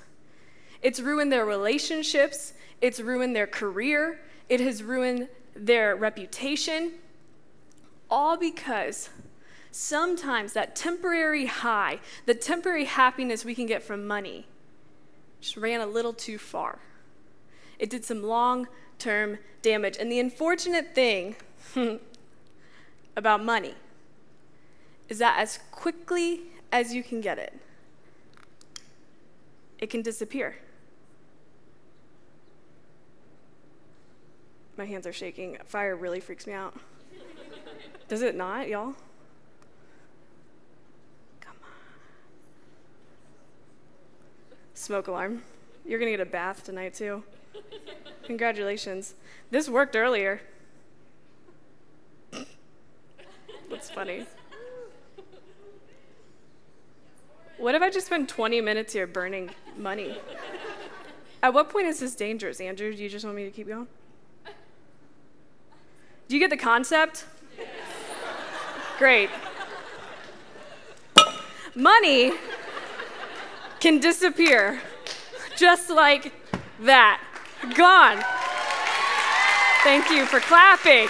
It's 0.83 1.01
ruined 1.01 1.33
their 1.33 1.45
relationships, 1.45 2.55
it's 2.81 3.01
ruined 3.01 3.37
their 3.37 3.47
career, 3.47 4.21
it 4.49 4.61
has 4.61 4.83
ruined 4.83 5.29
their 5.55 5.95
reputation, 5.95 6.93
all 8.11 8.37
because 8.37 9.11
sometimes 9.71 10.53
that 10.53 10.75
temporary 10.75 11.47
high, 11.47 12.01
the 12.27 12.35
temporary 12.35 12.85
happiness 12.85 13.45
we 13.45 13.55
can 13.55 13.67
get 13.67 13.83
from 13.83 14.07
money, 14.07 14.47
just 15.41 15.57
ran 15.57 15.81
a 15.81 15.87
little 15.87 16.13
too 16.13 16.39
far. 16.39 16.79
It 17.79 17.89
did 17.89 18.05
some 18.05 18.23
long 18.23 18.69
term 18.99 19.39
damage. 19.63 19.97
And 19.99 20.11
the 20.11 20.21
unfortunate 20.21 20.95
thing 20.95 21.37
about 23.17 23.43
money 23.43 23.75
is 25.09 25.19
that 25.19 25.39
as 25.39 25.59
quickly 25.71 26.43
as 26.71 26.95
you 26.95 27.03
can 27.03 27.21
get 27.21 27.39
it, 27.39 27.59
it 29.79 29.89
can 29.89 30.03
disappear. 30.03 30.57
My 34.77 34.85
hands 34.85 35.07
are 35.07 35.13
shaking. 35.13 35.59
Fire 35.65 35.97
really 35.97 36.21
freaks 36.21 36.47
me 36.47 36.53
out. 36.53 36.75
Does 38.09 38.23
it 38.23 38.35
not, 38.35 38.69
y'all? 38.69 38.95
Smoke 44.81 45.09
alarm. 45.09 45.43
You're 45.85 45.99
to 45.99 46.07
get 46.07 46.21
a 46.21 46.25
bath 46.25 46.65
tonight, 46.65 46.95
too. 46.95 47.23
Congratulations. 48.25 49.15
This 49.51 49.69
worked 49.69 49.95
earlier. 49.95 50.41
That's 53.69 53.91
funny. 53.91 54.25
What 57.59 57.75
if 57.75 57.83
I 57.83 57.91
just 57.91 58.07
spend 58.07 58.31
20 58.31 58.63
minutes 58.63 58.95
here 58.95 59.07
burning 59.07 59.51
money? 59.77 60.17
At 61.43 61.53
what 61.53 61.69
point 61.69 61.87
is 61.87 62.01
this 62.01 62.15
dangerous, 62.15 62.59
Andrew? 62.59 62.95
Do 62.95 63.03
you 63.03 63.11
just 63.11 63.27
want 63.27 63.37
me 63.37 63.45
to 63.45 63.51
keep 63.51 63.69
going? 63.69 63.87
Do 66.27 66.35
you 66.35 66.41
get 66.41 66.49
the 66.49 66.57
concept? 66.57 67.27
Great. 68.99 69.29
Money 71.75 72.33
can 73.81 73.99
disappear 73.99 74.81
just 75.57 75.91
like 75.91 76.33
that. 76.81 77.21
Gone. 77.75 78.23
Thank 79.83 80.11
you 80.11 80.27
for 80.27 80.41
clapping. 80.41 81.09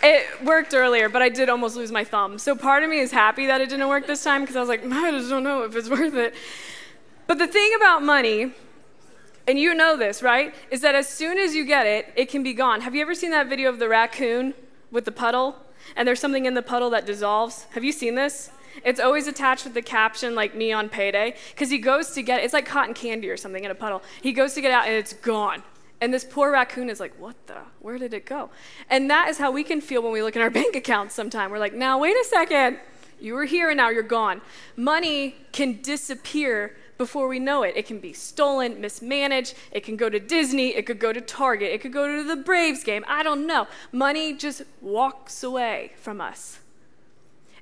It 0.00 0.44
worked 0.44 0.74
earlier, 0.74 1.08
but 1.08 1.22
I 1.22 1.28
did 1.28 1.48
almost 1.48 1.74
lose 1.74 1.90
my 1.90 2.04
thumb. 2.04 2.38
So 2.38 2.54
part 2.54 2.84
of 2.84 2.90
me 2.90 3.00
is 3.00 3.10
happy 3.10 3.46
that 3.46 3.60
it 3.60 3.68
didn't 3.68 3.88
work 3.88 4.06
this 4.06 4.22
time 4.22 4.42
because 4.42 4.54
I 4.54 4.60
was 4.60 4.68
like, 4.68 4.84
I 4.84 5.10
just 5.10 5.28
don't 5.28 5.42
know 5.42 5.64
if 5.64 5.74
it's 5.74 5.90
worth 5.90 6.14
it. 6.14 6.34
But 7.26 7.38
the 7.38 7.48
thing 7.48 7.72
about 7.76 8.02
money, 8.04 8.52
and 9.48 9.58
you 9.58 9.74
know 9.74 9.96
this, 9.96 10.22
right, 10.22 10.54
is 10.70 10.82
that 10.82 10.94
as 10.94 11.08
soon 11.08 11.36
as 11.36 11.54
you 11.54 11.64
get 11.64 11.86
it, 11.86 12.12
it 12.14 12.28
can 12.28 12.44
be 12.44 12.52
gone. 12.52 12.82
Have 12.82 12.94
you 12.94 13.02
ever 13.02 13.14
seen 13.14 13.30
that 13.32 13.48
video 13.48 13.68
of 13.70 13.80
the 13.80 13.88
raccoon 13.88 14.54
with 14.92 15.04
the 15.04 15.12
puddle? 15.12 15.56
And 15.96 16.06
there's 16.06 16.20
something 16.20 16.46
in 16.46 16.54
the 16.54 16.62
puddle 16.62 16.90
that 16.90 17.04
dissolves. 17.04 17.64
Have 17.70 17.82
you 17.82 17.92
seen 17.92 18.14
this? 18.14 18.50
It's 18.84 19.00
always 19.00 19.26
attached 19.26 19.64
with 19.64 19.74
the 19.74 19.82
caption 19.82 20.34
like 20.34 20.54
me 20.54 20.72
on 20.72 20.88
payday 20.88 21.34
because 21.50 21.70
he 21.70 21.78
goes 21.78 22.10
to 22.12 22.22
get 22.22 22.42
it's 22.42 22.52
like 22.54 22.66
cotton 22.66 22.94
candy 22.94 23.28
or 23.28 23.36
something 23.36 23.64
in 23.64 23.70
a 23.70 23.74
puddle. 23.74 24.02
He 24.22 24.32
goes 24.32 24.54
to 24.54 24.60
get 24.60 24.70
out 24.70 24.86
and 24.86 24.94
it's 24.94 25.12
gone. 25.12 25.62
And 26.00 26.14
this 26.14 26.24
poor 26.24 26.52
raccoon 26.52 26.90
is 26.90 27.00
like, 27.00 27.18
what 27.18 27.34
the? 27.46 27.58
Where 27.80 27.98
did 27.98 28.14
it 28.14 28.24
go? 28.24 28.50
And 28.88 29.10
that 29.10 29.28
is 29.28 29.38
how 29.38 29.50
we 29.50 29.64
can 29.64 29.80
feel 29.80 30.02
when 30.02 30.12
we 30.12 30.22
look 30.22 30.36
in 30.36 30.42
our 30.42 30.50
bank 30.62 30.76
accounts 30.76 31.14
sometime. 31.14 31.50
We're 31.50 31.58
like, 31.58 31.74
now, 31.74 31.98
wait 31.98 32.16
a 32.16 32.24
second. 32.24 32.78
You 33.20 33.34
were 33.34 33.44
here 33.44 33.70
and 33.70 33.76
now 33.76 33.90
you're 33.90 34.04
gone. 34.04 34.40
Money 34.76 35.34
can 35.50 35.80
disappear 35.82 36.76
before 36.98 37.26
we 37.28 37.38
know 37.38 37.62
it. 37.62 37.76
It 37.76 37.86
can 37.86 37.98
be 37.98 38.12
stolen, 38.12 38.80
mismanaged. 38.80 39.54
It 39.72 39.82
can 39.82 39.96
go 39.96 40.08
to 40.08 40.20
Disney. 40.20 40.76
It 40.76 40.86
could 40.86 40.98
go 40.98 41.12
to 41.12 41.20
Target. 41.20 41.72
It 41.72 41.80
could 41.80 41.92
go 41.92 42.16
to 42.16 42.22
the 42.22 42.36
Braves 42.36 42.84
game. 42.84 43.04
I 43.08 43.22
don't 43.22 43.46
know. 43.46 43.66
Money 43.90 44.34
just 44.34 44.62
walks 44.80 45.42
away 45.42 45.92
from 45.96 46.20
us. 46.20 46.60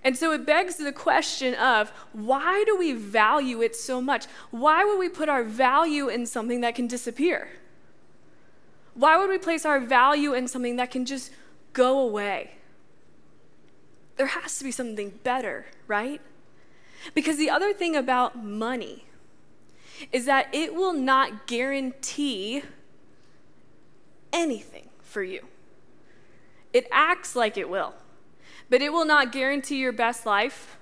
And 0.06 0.16
so 0.16 0.30
it 0.30 0.46
begs 0.46 0.76
the 0.76 0.92
question 0.92 1.54
of 1.54 1.90
why 2.12 2.62
do 2.64 2.76
we 2.76 2.92
value 2.92 3.60
it 3.60 3.74
so 3.74 4.00
much? 4.00 4.26
Why 4.52 4.84
would 4.84 5.00
we 5.00 5.08
put 5.08 5.28
our 5.28 5.42
value 5.42 6.06
in 6.06 6.26
something 6.26 6.60
that 6.60 6.76
can 6.76 6.86
disappear? 6.86 7.48
Why 8.94 9.16
would 9.16 9.28
we 9.28 9.38
place 9.38 9.66
our 9.66 9.80
value 9.80 10.32
in 10.32 10.46
something 10.46 10.76
that 10.76 10.92
can 10.92 11.06
just 11.06 11.32
go 11.72 11.98
away? 11.98 12.52
There 14.14 14.28
has 14.28 14.56
to 14.58 14.64
be 14.64 14.70
something 14.70 15.10
better, 15.24 15.66
right? 15.88 16.20
Because 17.12 17.36
the 17.36 17.50
other 17.50 17.72
thing 17.72 17.96
about 17.96 18.40
money 18.40 19.06
is 20.12 20.24
that 20.26 20.46
it 20.54 20.76
will 20.76 20.92
not 20.92 21.48
guarantee 21.48 22.62
anything 24.32 24.88
for 25.00 25.24
you. 25.24 25.46
It 26.72 26.86
acts 26.92 27.34
like 27.34 27.56
it 27.56 27.68
will, 27.68 27.94
but 28.70 28.82
it 28.82 28.92
will 28.92 29.06
not 29.06 29.32
guarantee 29.32 29.78
your 29.78 29.92
best 29.92 30.26
life. 30.26 30.76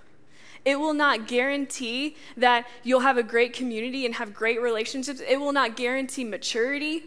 It 0.65 0.79
will 0.79 0.95
not 0.95 1.29
guarantee 1.29 2.17
that 2.37 2.67
you'll 2.83 3.01
have 3.01 3.19
a 3.19 3.23
great 3.23 3.53
community 3.53 4.07
and 4.07 4.15
have 4.15 4.33
great 4.33 4.61
relationships. 4.61 5.21
It 5.21 5.39
will 5.39 5.53
not 5.53 5.77
guarantee 5.77 6.25
maturity 6.25 7.05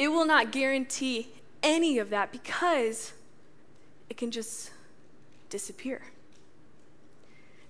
it 0.00 0.10
will 0.10 0.24
not 0.24 0.50
guarantee 0.50 1.28
any 1.62 1.98
of 1.98 2.08
that 2.08 2.32
because 2.32 3.12
it 4.08 4.16
can 4.16 4.30
just 4.30 4.70
disappear. 5.50 6.00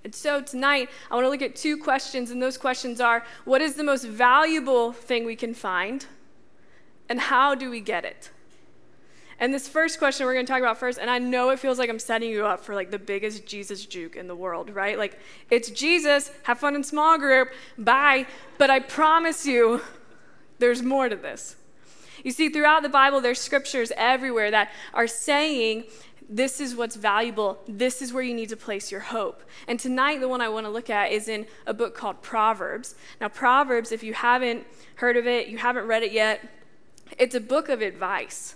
And 0.04 0.14
so 0.14 0.40
tonight, 0.40 0.90
I 1.10 1.16
want 1.16 1.24
to 1.24 1.28
look 1.28 1.42
at 1.42 1.56
two 1.56 1.76
questions, 1.76 2.30
and 2.30 2.40
those 2.40 2.56
questions 2.56 3.00
are 3.00 3.24
what 3.44 3.60
is 3.60 3.74
the 3.74 3.82
most 3.82 4.04
valuable 4.04 4.92
thing 4.92 5.24
we 5.24 5.34
can 5.34 5.54
find, 5.54 6.06
and 7.08 7.18
how 7.18 7.56
do 7.56 7.68
we 7.68 7.80
get 7.80 8.04
it? 8.04 8.30
And 9.40 9.54
this 9.54 9.66
first 9.66 9.98
question 9.98 10.26
we're 10.26 10.34
going 10.34 10.44
to 10.44 10.52
talk 10.52 10.60
about 10.60 10.76
first, 10.76 10.98
and 10.98 11.10
I 11.10 11.18
know 11.18 11.48
it 11.48 11.58
feels 11.58 11.78
like 11.78 11.88
I'm 11.88 11.98
setting 11.98 12.30
you 12.30 12.44
up 12.44 12.60
for 12.60 12.74
like 12.74 12.90
the 12.90 12.98
biggest 12.98 13.46
Jesus 13.46 13.86
juke 13.86 14.14
in 14.14 14.28
the 14.28 14.36
world, 14.36 14.68
right? 14.68 14.98
Like, 14.98 15.18
it's 15.48 15.70
Jesus, 15.70 16.30
have 16.42 16.58
fun 16.58 16.76
in 16.76 16.84
small 16.84 17.18
group, 17.18 17.48
bye. 17.78 18.26
But 18.58 18.68
I 18.68 18.80
promise 18.80 19.46
you, 19.46 19.80
there's 20.58 20.82
more 20.82 21.08
to 21.08 21.16
this. 21.16 21.56
You 22.22 22.32
see, 22.32 22.50
throughout 22.50 22.82
the 22.82 22.90
Bible, 22.90 23.22
there's 23.22 23.40
scriptures 23.40 23.90
everywhere 23.96 24.50
that 24.50 24.70
are 24.92 25.06
saying, 25.06 25.84
this 26.28 26.60
is 26.60 26.76
what's 26.76 26.94
valuable. 26.94 27.58
This 27.66 28.02
is 28.02 28.12
where 28.12 28.22
you 28.22 28.34
need 28.34 28.50
to 28.50 28.56
place 28.58 28.92
your 28.92 29.00
hope. 29.00 29.42
And 29.66 29.80
tonight, 29.80 30.20
the 30.20 30.28
one 30.28 30.42
I 30.42 30.50
want 30.50 30.66
to 30.66 30.70
look 30.70 30.90
at 30.90 31.12
is 31.12 31.28
in 31.28 31.46
a 31.66 31.72
book 31.72 31.96
called 31.96 32.20
Proverbs. 32.20 32.94
Now, 33.22 33.28
Proverbs, 33.28 33.90
if 33.90 34.02
you 34.02 34.12
haven't 34.12 34.66
heard 34.96 35.16
of 35.16 35.26
it, 35.26 35.48
you 35.48 35.56
haven't 35.56 35.86
read 35.86 36.02
it 36.02 36.12
yet, 36.12 36.46
it's 37.18 37.34
a 37.34 37.40
book 37.40 37.70
of 37.70 37.80
advice 37.80 38.54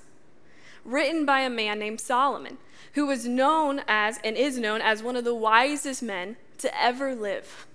written 0.84 1.24
by 1.24 1.40
a 1.40 1.50
man 1.50 1.78
named 1.78 2.00
Solomon, 2.00 2.58
who 2.94 3.06
was 3.06 3.26
known 3.26 3.82
as 3.88 4.18
and 4.22 4.36
is 4.36 4.58
known 4.58 4.80
as 4.80 5.02
one 5.02 5.16
of 5.16 5.24
the 5.24 5.34
wisest 5.34 6.02
men 6.02 6.36
to 6.58 6.80
ever 6.80 7.14
live. 7.14 7.66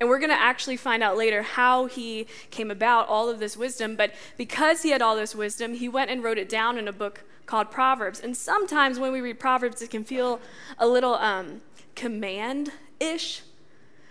And 0.00 0.08
we're 0.08 0.18
going 0.18 0.30
to 0.30 0.40
actually 0.40 0.76
find 0.76 1.02
out 1.02 1.16
later 1.16 1.42
how 1.42 1.86
he 1.86 2.26
came 2.50 2.70
about 2.70 3.08
all 3.08 3.28
of 3.28 3.38
this 3.38 3.56
wisdom. 3.56 3.96
But 3.96 4.12
because 4.36 4.82
he 4.82 4.90
had 4.90 5.00
all 5.00 5.16
this 5.16 5.34
wisdom, 5.34 5.74
he 5.74 5.88
went 5.88 6.10
and 6.10 6.22
wrote 6.22 6.38
it 6.38 6.48
down 6.48 6.78
in 6.78 6.88
a 6.88 6.92
book 6.92 7.22
called 7.46 7.70
Proverbs. 7.70 8.20
And 8.20 8.36
sometimes 8.36 8.98
when 8.98 9.12
we 9.12 9.20
read 9.20 9.38
Proverbs, 9.38 9.82
it 9.82 9.90
can 9.90 10.04
feel 10.04 10.40
a 10.78 10.86
little 10.86 11.14
um, 11.14 11.60
command 11.94 12.72
ish. 12.98 13.42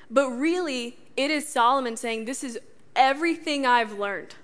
But 0.10 0.30
really, 0.30 0.98
it 1.18 1.30
is 1.30 1.48
Solomon 1.48 1.98
saying, 1.98 2.26
This 2.26 2.44
is 2.44 2.60
everything 2.96 3.66
I've 3.66 3.98
learned. 3.98 4.36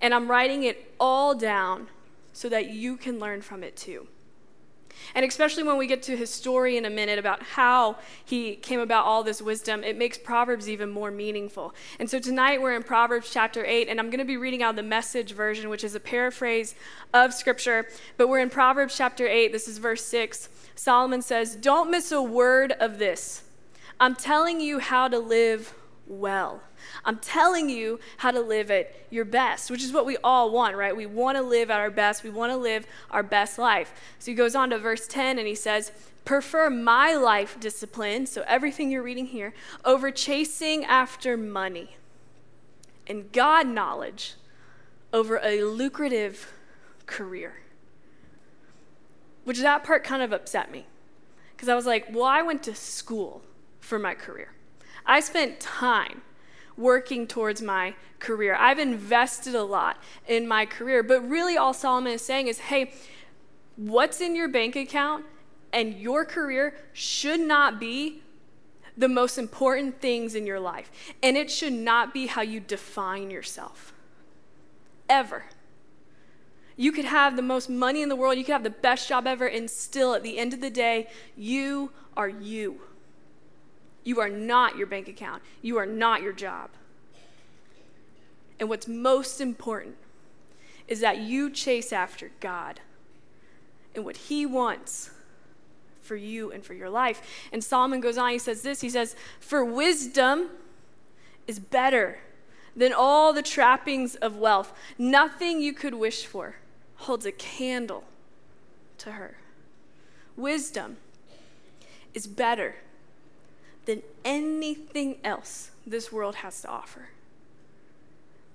And 0.00 0.14
I'm 0.14 0.30
writing 0.30 0.62
it 0.62 0.94
all 0.98 1.34
down 1.34 1.88
so 2.38 2.48
that 2.48 2.70
you 2.70 2.96
can 2.96 3.18
learn 3.18 3.42
from 3.42 3.64
it 3.64 3.76
too. 3.76 4.06
And 5.12 5.24
especially 5.24 5.64
when 5.64 5.76
we 5.76 5.88
get 5.88 6.04
to 6.04 6.16
his 6.16 6.30
story 6.30 6.76
in 6.76 6.84
a 6.84 6.90
minute 6.90 7.18
about 7.18 7.42
how 7.42 7.96
he 8.24 8.54
came 8.54 8.78
about 8.78 9.04
all 9.04 9.24
this 9.24 9.42
wisdom, 9.42 9.82
it 9.82 9.98
makes 9.98 10.16
Proverbs 10.16 10.68
even 10.68 10.88
more 10.88 11.10
meaningful. 11.10 11.74
And 11.98 12.08
so 12.08 12.20
tonight 12.20 12.62
we're 12.62 12.76
in 12.76 12.84
Proverbs 12.84 13.30
chapter 13.32 13.64
8, 13.64 13.88
and 13.88 13.98
I'm 13.98 14.08
going 14.08 14.20
to 14.20 14.24
be 14.24 14.36
reading 14.36 14.62
out 14.62 14.76
the 14.76 14.84
message 14.84 15.32
version, 15.32 15.68
which 15.68 15.82
is 15.82 15.96
a 15.96 16.00
paraphrase 16.00 16.76
of 17.12 17.34
scripture. 17.34 17.88
But 18.16 18.28
we're 18.28 18.38
in 18.38 18.50
Proverbs 18.50 18.96
chapter 18.96 19.26
8, 19.26 19.50
this 19.50 19.66
is 19.66 19.78
verse 19.78 20.04
6. 20.04 20.48
Solomon 20.76 21.22
says, 21.22 21.56
Don't 21.56 21.90
miss 21.90 22.12
a 22.12 22.22
word 22.22 22.70
of 22.78 23.00
this. 23.00 23.42
I'm 23.98 24.14
telling 24.14 24.60
you 24.60 24.78
how 24.78 25.08
to 25.08 25.18
live 25.18 25.74
well. 26.08 26.62
I'm 27.04 27.18
telling 27.18 27.68
you 27.68 28.00
how 28.18 28.30
to 28.30 28.40
live 28.40 28.70
at 28.70 28.94
your 29.10 29.24
best, 29.24 29.70
which 29.70 29.82
is 29.82 29.92
what 29.92 30.06
we 30.06 30.16
all 30.18 30.50
want, 30.50 30.76
right? 30.76 30.96
We 30.96 31.06
want 31.06 31.36
to 31.36 31.42
live 31.42 31.70
at 31.70 31.80
our 31.80 31.90
best. 31.90 32.24
We 32.24 32.30
want 32.30 32.52
to 32.52 32.56
live 32.56 32.86
our 33.10 33.22
best 33.22 33.58
life. 33.58 33.92
So 34.18 34.30
he 34.30 34.34
goes 34.34 34.54
on 34.54 34.70
to 34.70 34.78
verse 34.78 35.06
10 35.06 35.38
and 35.38 35.46
he 35.46 35.54
says, 35.54 35.92
Prefer 36.24 36.68
my 36.68 37.14
life 37.14 37.58
discipline, 37.58 38.26
so 38.26 38.44
everything 38.46 38.90
you're 38.90 39.02
reading 39.02 39.26
here, 39.26 39.54
over 39.84 40.10
chasing 40.10 40.84
after 40.84 41.38
money, 41.38 41.96
and 43.06 43.32
God 43.32 43.66
knowledge 43.66 44.34
over 45.12 45.40
a 45.42 45.62
lucrative 45.62 46.52
career. 47.06 47.54
Which 49.44 49.60
that 49.60 49.84
part 49.84 50.04
kind 50.04 50.22
of 50.22 50.32
upset 50.32 50.70
me. 50.70 50.86
Because 51.56 51.70
I 51.70 51.74
was 51.74 51.86
like, 51.86 52.12
well, 52.12 52.24
I 52.24 52.42
went 52.42 52.62
to 52.64 52.74
school 52.74 53.42
for 53.80 53.98
my 53.98 54.14
career. 54.14 54.50
I 55.08 55.20
spent 55.20 55.58
time 55.58 56.22
working 56.76 57.26
towards 57.26 57.60
my 57.60 57.94
career. 58.20 58.54
I've 58.54 58.78
invested 58.78 59.54
a 59.54 59.64
lot 59.64 59.96
in 60.28 60.46
my 60.46 60.66
career. 60.66 61.02
But 61.02 61.28
really, 61.28 61.56
all 61.56 61.74
Solomon 61.74 62.12
is 62.12 62.22
saying 62.22 62.46
is 62.46 62.58
hey, 62.58 62.92
what's 63.76 64.20
in 64.20 64.36
your 64.36 64.48
bank 64.48 64.76
account 64.76 65.24
and 65.72 65.94
your 65.94 66.24
career 66.24 66.74
should 66.92 67.40
not 67.40 67.80
be 67.80 68.22
the 68.96 69.08
most 69.08 69.38
important 69.38 70.00
things 70.00 70.34
in 70.34 70.46
your 70.46 70.60
life. 70.60 70.90
And 71.22 71.36
it 71.36 71.50
should 71.50 71.72
not 71.72 72.12
be 72.12 72.26
how 72.26 72.42
you 72.42 72.60
define 72.60 73.30
yourself. 73.30 73.92
Ever. 75.08 75.44
You 76.76 76.92
could 76.92 77.06
have 77.06 77.36
the 77.36 77.42
most 77.42 77.68
money 77.68 78.02
in 78.02 78.08
the 78.08 78.16
world, 78.16 78.38
you 78.38 78.44
could 78.44 78.52
have 78.52 78.62
the 78.62 78.70
best 78.70 79.08
job 79.08 79.26
ever, 79.26 79.46
and 79.46 79.68
still 79.68 80.14
at 80.14 80.22
the 80.22 80.38
end 80.38 80.54
of 80.54 80.60
the 80.60 80.70
day, 80.70 81.08
you 81.36 81.90
are 82.16 82.28
you. 82.28 82.80
You 84.04 84.20
are 84.20 84.28
not 84.28 84.76
your 84.76 84.86
bank 84.86 85.08
account. 85.08 85.42
You 85.62 85.78
are 85.78 85.86
not 85.86 86.22
your 86.22 86.32
job. 86.32 86.70
And 88.58 88.68
what's 88.68 88.88
most 88.88 89.40
important 89.40 89.96
is 90.88 91.00
that 91.00 91.18
you 91.18 91.50
chase 91.50 91.92
after 91.92 92.30
God 92.40 92.80
and 93.94 94.04
what 94.04 94.16
He 94.16 94.46
wants 94.46 95.10
for 96.00 96.16
you 96.16 96.50
and 96.50 96.64
for 96.64 96.74
your 96.74 96.88
life. 96.88 97.20
And 97.52 97.62
Solomon 97.62 98.00
goes 98.00 98.16
on, 98.16 98.30
he 98.30 98.38
says 98.38 98.62
this 98.62 98.80
he 98.80 98.90
says, 98.90 99.14
For 99.38 99.64
wisdom 99.64 100.48
is 101.46 101.58
better 101.58 102.18
than 102.74 102.92
all 102.92 103.32
the 103.32 103.42
trappings 103.42 104.14
of 104.16 104.36
wealth. 104.36 104.72
Nothing 104.96 105.60
you 105.60 105.72
could 105.72 105.94
wish 105.94 106.24
for 106.24 106.56
holds 106.96 107.26
a 107.26 107.32
candle 107.32 108.04
to 108.98 109.12
her. 109.12 109.36
Wisdom 110.36 110.96
is 112.14 112.26
better 112.26 112.76
than 113.88 114.02
anything 114.22 115.16
else 115.24 115.70
this 115.86 116.12
world 116.12 116.34
has 116.36 116.60
to 116.60 116.68
offer. 116.68 117.08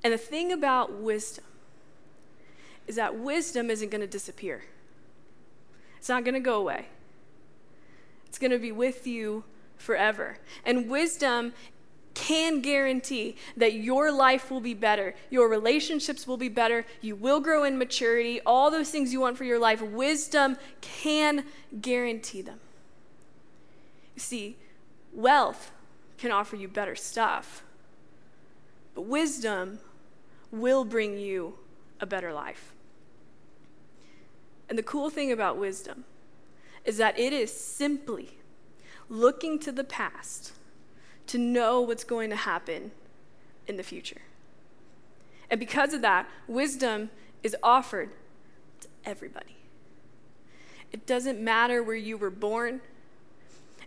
And 0.04 0.14
the 0.14 0.18
thing 0.18 0.52
about 0.52 0.94
wisdom 0.94 1.44
is 2.86 2.98
that 2.98 3.18
wisdom 3.18 3.72
isn't 3.72 3.90
going 3.90 4.02
to 4.02 4.08
disappear, 4.08 4.64
it's 5.98 6.08
not 6.08 6.24
going 6.24 6.36
to 6.36 6.40
go 6.40 6.60
away. 6.60 6.86
It's 8.28 8.38
going 8.38 8.52
to 8.52 8.60
be 8.60 8.72
with 8.72 9.08
you 9.08 9.44
forever. 9.78 10.38
And 10.66 10.90
wisdom 10.90 11.54
can 12.14 12.62
guarantee 12.62 13.36
that 13.58 13.74
your 13.74 14.12
life 14.12 14.52
will 14.52 14.62
be 14.62 14.76
better, 14.76 15.16
your 15.32 15.50
relationships 15.50 16.28
will 16.28 16.38
be 16.38 16.50
better, 16.50 16.86
you 17.02 17.16
will 17.16 17.40
grow 17.40 17.64
in 17.64 17.80
maturity, 17.80 18.40
all 18.46 18.70
those 18.70 18.92
things 18.92 19.12
you 19.12 19.20
want 19.20 19.36
for 19.36 19.46
your 19.46 19.58
life, 19.58 19.82
wisdom 19.82 20.58
can 20.82 21.44
guarantee 21.82 22.44
them. 22.44 22.60
You 24.16 24.20
see, 24.20 24.58
wealth 25.14 25.72
can 26.18 26.32
offer 26.32 26.56
you 26.56 26.68
better 26.68 26.96
stuff, 26.96 27.64
but 28.96 29.04
wisdom 29.04 29.80
will 30.52 30.86
bring 30.86 31.18
you 31.18 31.56
a 32.00 32.06
better 32.06 32.34
life. 32.34 32.74
And 34.70 34.78
the 34.78 34.84
cool 34.84 35.10
thing 35.10 35.32
about 35.32 35.58
wisdom 35.58 36.06
is 36.86 36.98
that 36.98 37.18
it 37.18 37.34
is 37.34 37.52
simply 37.54 38.38
looking 39.10 39.60
to 39.60 39.72
the 39.72 39.84
past 39.84 40.54
to 41.28 41.38
know 41.38 41.82
what's 41.82 42.04
going 42.04 42.30
to 42.30 42.36
happen 42.36 42.92
in 43.68 43.78
the 43.78 43.84
future. 43.84 44.22
And 45.50 45.60
because 45.60 45.94
of 45.94 46.02
that, 46.02 46.28
wisdom 46.48 47.10
is 47.44 47.56
offered 47.62 48.10
to 48.82 48.88
everybody. 49.06 49.58
It 50.92 51.06
doesn't 51.06 51.40
matter 51.40 51.82
where 51.84 51.96
you 51.96 52.18
were 52.18 52.30
born. 52.30 52.82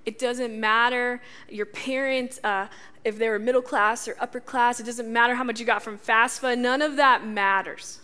It 0.06 0.20
doesn't 0.20 0.58
matter 0.58 1.20
your 1.48 1.66
parents, 1.66 2.38
uh, 2.44 2.68
if 3.04 3.18
they 3.18 3.28
were 3.28 3.40
middle 3.40 3.62
class 3.62 4.06
or 4.06 4.16
upper 4.20 4.40
class. 4.40 4.80
It 4.80 4.86
doesn't 4.86 5.12
matter 5.12 5.34
how 5.34 5.44
much 5.44 5.60
you 5.60 5.66
got 5.66 5.82
from 5.82 5.98
FAFSA. 5.98 6.56
None 6.56 6.80
of 6.80 6.96
that 6.96 7.26
matters. 7.26 8.00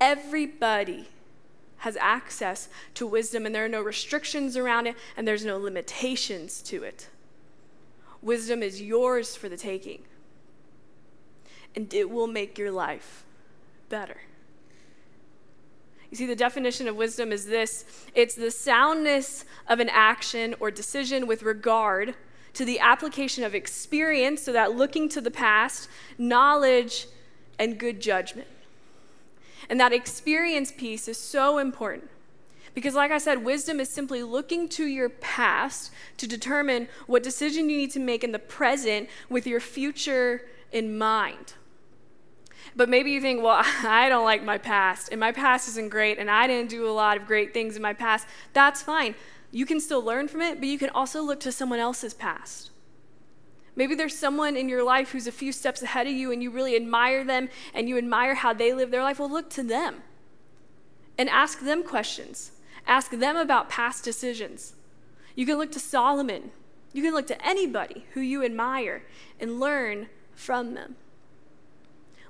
Everybody 0.00 1.08
has 1.78 1.96
access 1.96 2.68
to 2.94 3.06
wisdom, 3.06 3.44
and 3.44 3.54
there 3.54 3.64
are 3.64 3.68
no 3.68 3.82
restrictions 3.82 4.56
around 4.56 4.86
it, 4.86 4.96
and 5.16 5.26
there's 5.26 5.44
no 5.44 5.58
limitations 5.58 6.62
to 6.62 6.84
it. 6.84 7.08
Wisdom 8.22 8.62
is 8.62 8.80
yours 8.80 9.36
for 9.36 9.48
the 9.48 9.56
taking, 9.56 10.02
and 11.74 11.92
it 11.92 12.10
will 12.10 12.26
make 12.26 12.58
your 12.58 12.72
life 12.72 13.24
better. 13.88 14.22
You 16.10 16.16
see, 16.16 16.26
the 16.26 16.36
definition 16.36 16.88
of 16.88 16.96
wisdom 16.96 17.32
is 17.32 17.46
this 17.46 17.84
it's 18.14 18.34
the 18.34 18.50
soundness 18.50 19.44
of 19.68 19.80
an 19.80 19.88
action 19.90 20.54
or 20.60 20.70
decision 20.70 21.26
with 21.26 21.42
regard 21.42 22.14
to 22.54 22.64
the 22.64 22.80
application 22.80 23.44
of 23.44 23.54
experience, 23.54 24.42
so 24.42 24.52
that 24.52 24.74
looking 24.74 25.08
to 25.10 25.20
the 25.20 25.30
past, 25.30 25.88
knowledge, 26.16 27.06
and 27.58 27.78
good 27.78 28.00
judgment. 28.00 28.48
And 29.68 29.78
that 29.78 29.92
experience 29.92 30.72
piece 30.72 31.08
is 31.08 31.18
so 31.18 31.58
important. 31.58 32.10
Because, 32.74 32.94
like 32.94 33.10
I 33.10 33.18
said, 33.18 33.44
wisdom 33.44 33.80
is 33.80 33.88
simply 33.88 34.22
looking 34.22 34.68
to 34.70 34.86
your 34.86 35.08
past 35.08 35.92
to 36.16 36.26
determine 36.26 36.88
what 37.06 37.22
decision 37.22 37.68
you 37.68 37.76
need 37.76 37.90
to 37.92 38.00
make 38.00 38.22
in 38.22 38.32
the 38.32 38.38
present 38.38 39.08
with 39.28 39.46
your 39.46 39.60
future 39.60 40.42
in 40.72 40.96
mind. 40.96 41.54
But 42.76 42.88
maybe 42.88 43.10
you 43.10 43.20
think, 43.20 43.42
well, 43.42 43.62
I 43.84 44.08
don't 44.08 44.24
like 44.24 44.44
my 44.44 44.58
past, 44.58 45.10
and 45.10 45.20
my 45.20 45.32
past 45.32 45.68
isn't 45.68 45.90
great, 45.90 46.18
and 46.18 46.30
I 46.30 46.46
didn't 46.46 46.70
do 46.70 46.88
a 46.88 46.92
lot 46.92 47.16
of 47.16 47.26
great 47.26 47.54
things 47.54 47.76
in 47.76 47.82
my 47.82 47.92
past. 47.92 48.26
That's 48.52 48.82
fine. 48.82 49.14
You 49.50 49.66
can 49.66 49.80
still 49.80 50.02
learn 50.02 50.28
from 50.28 50.42
it, 50.42 50.58
but 50.60 50.68
you 50.68 50.78
can 50.78 50.90
also 50.90 51.22
look 51.22 51.40
to 51.40 51.52
someone 51.52 51.78
else's 51.78 52.14
past. 52.14 52.70
Maybe 53.78 53.94
there's 53.94 54.18
someone 54.18 54.56
in 54.56 54.68
your 54.68 54.82
life 54.82 55.12
who's 55.12 55.28
a 55.28 55.32
few 55.32 55.52
steps 55.52 55.82
ahead 55.82 56.06
of 56.06 56.12
you, 56.12 56.32
and 56.32 56.42
you 56.42 56.50
really 56.50 56.74
admire 56.74 57.24
them 57.24 57.48
and 57.72 57.88
you 57.88 57.96
admire 57.96 58.34
how 58.34 58.52
they 58.52 58.72
live 58.72 58.90
their 58.90 59.04
life. 59.04 59.20
Well, 59.20 59.30
look 59.30 59.48
to 59.50 59.62
them 59.62 60.02
and 61.16 61.28
ask 61.28 61.60
them 61.60 61.84
questions. 61.84 62.52
Ask 62.88 63.12
them 63.12 63.36
about 63.36 63.68
past 63.68 64.02
decisions. 64.02 64.74
You 65.36 65.46
can 65.46 65.58
look 65.58 65.70
to 65.72 65.80
Solomon. 65.80 66.50
You 66.92 67.04
can 67.04 67.14
look 67.14 67.28
to 67.28 67.46
anybody 67.46 68.06
who 68.14 68.20
you 68.20 68.44
admire 68.44 69.04
and 69.38 69.60
learn 69.60 70.08
from 70.34 70.74
them. 70.74 70.96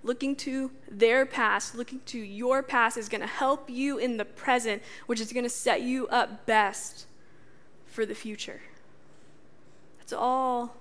Looking 0.03 0.37
to 0.37 0.71
their 0.91 1.27
past, 1.27 1.75
looking 1.75 2.01
to 2.07 2.19
your 2.19 2.63
past 2.63 2.97
is 2.97 3.09
going 3.09 3.21
to 3.21 3.27
help 3.27 3.69
you 3.69 3.99
in 3.99 4.17
the 4.17 4.25
present, 4.25 4.83
which 5.07 5.21
is 5.21 5.33
going 5.33 5.45
to 5.45 5.51
set 5.51 5.83
you 5.83 6.07
up 6.09 6.47
best 6.47 7.07
for 7.87 8.07
the 8.07 8.15
future. 8.15 8.61
That's 9.99 10.13
all 10.13 10.77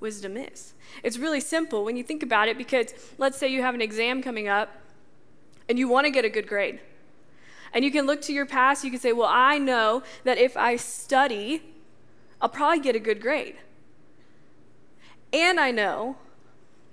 wisdom 0.00 0.36
is. 0.36 0.74
It's 1.02 1.18
really 1.18 1.40
simple 1.40 1.84
when 1.84 1.96
you 1.96 2.04
think 2.04 2.22
about 2.22 2.48
it 2.48 2.56
because 2.56 2.94
let's 3.18 3.36
say 3.36 3.48
you 3.48 3.62
have 3.62 3.74
an 3.74 3.82
exam 3.82 4.22
coming 4.22 4.48
up 4.48 4.70
and 5.68 5.78
you 5.78 5.88
want 5.88 6.06
to 6.06 6.10
get 6.10 6.24
a 6.24 6.28
good 6.28 6.46
grade. 6.46 6.80
And 7.72 7.84
you 7.84 7.90
can 7.90 8.06
look 8.06 8.22
to 8.22 8.32
your 8.32 8.46
past, 8.46 8.84
you 8.84 8.90
can 8.90 9.00
say, 9.00 9.12
Well, 9.12 9.28
I 9.30 9.58
know 9.58 10.02
that 10.24 10.38
if 10.38 10.56
I 10.56 10.76
study, 10.76 11.62
I'll 12.40 12.48
probably 12.48 12.80
get 12.80 12.96
a 12.96 13.00
good 13.00 13.20
grade. 13.20 13.56
And 15.32 15.60
I 15.60 15.70
know 15.70 16.16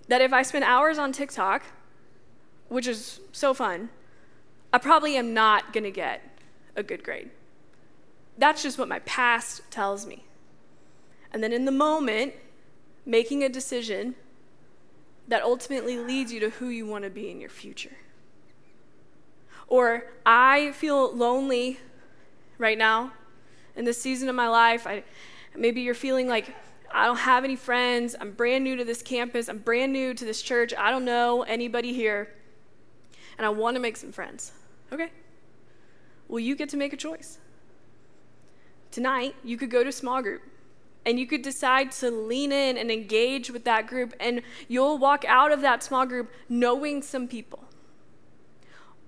that 0.08 0.22
if 0.22 0.34
I 0.34 0.44
spend 0.44 0.63
hours 0.63 0.98
on 0.98 1.12
TikTok, 1.12 1.63
which 2.70 2.88
is 2.88 3.20
so 3.32 3.54
fun, 3.54 3.89
I 4.72 4.78
probably 4.78 5.15
am 5.15 5.34
not 5.34 5.74
going 5.74 5.84
to 5.84 5.91
get 5.91 6.22
a 6.76 6.84
good 6.84 7.04
grade. 7.04 7.30
That's 8.38 8.62
just 8.62 8.78
what 8.78 8.88
my 8.88 9.00
past 9.00 9.62
tells 9.72 10.06
me. 10.06 10.26
And 11.32 11.44
then 11.44 11.54
in 11.54 11.65
the 11.65 11.72
moment, 11.72 12.34
making 13.06 13.44
a 13.44 13.50
decision 13.50 14.15
that 15.28 15.41
ultimately 15.41 15.98
leads 15.98 16.32
you 16.32 16.39
to 16.39 16.50
who 16.50 16.70
you 16.70 16.86
want 16.86 17.04
to 17.04 17.10
be 17.10 17.32
in 17.32 17.39
your 17.39 17.50
future. 17.50 17.98
Or 19.68 20.06
I 20.26 20.72
feel 20.74 21.15
lonely 21.15 21.80
right 22.58 22.78
now 22.78 23.13
in 23.76 23.86
this 23.86 24.00
season 24.00 24.30
of 24.30 24.36
my 24.36 24.48
life. 24.48 24.86
I, 24.86 25.04
maybe 25.56 25.82
you're 25.82 25.94
feeling 25.94 26.28
like 26.28 26.54
I 26.93 27.06
don't 27.06 27.17
have 27.17 27.43
any 27.43 27.56
friends. 27.56 28.15
I'm 28.19 28.32
brand 28.32 28.63
new 28.63 28.76
to 28.76 28.84
this 28.84 29.02
campus. 29.02 29.50
I'm 29.50 29.60
brand 29.60 29.91
new 29.91 30.13
to 30.13 30.26
this 30.26 30.41
church. 30.41 30.74
I 30.78 30.91
don't 30.91 31.06
know 31.06 31.43
anybody 31.43 31.93
here. 31.93 32.34
And 33.38 33.45
I 33.45 33.50
want 33.50 33.76
to 33.76 33.82
make 33.82 33.98
some 33.98 34.12
friends. 34.12 34.52
Okay. 34.91 35.12
Well, 36.28 36.39
you 36.39 36.56
get 36.56 36.69
to 36.69 36.78
make 36.78 36.93
a 36.93 36.98
choice. 36.98 37.39
Tonight, 38.91 39.36
you 39.43 39.58
could 39.58 39.69
go 39.69 39.84
to 39.84 39.89
a 39.89 39.93
small 39.93 40.21
group 40.21 40.41
and 41.06 41.19
you 41.19 41.28
could 41.28 41.41
decide 41.41 41.91
to 41.91 42.10
lean 42.10 42.52
in 42.52 42.78
and 42.78 42.89
engage 42.89 43.52
with 43.52 43.63
that 43.65 43.86
group, 43.86 44.13
and 44.19 44.41
you'll 44.67 44.98
walk 44.98 45.24
out 45.28 45.52
of 45.52 45.62
that 45.62 45.84
small 45.84 46.06
group 46.06 46.32
knowing 46.50 47.02
some 47.04 47.28
people. 47.28 47.63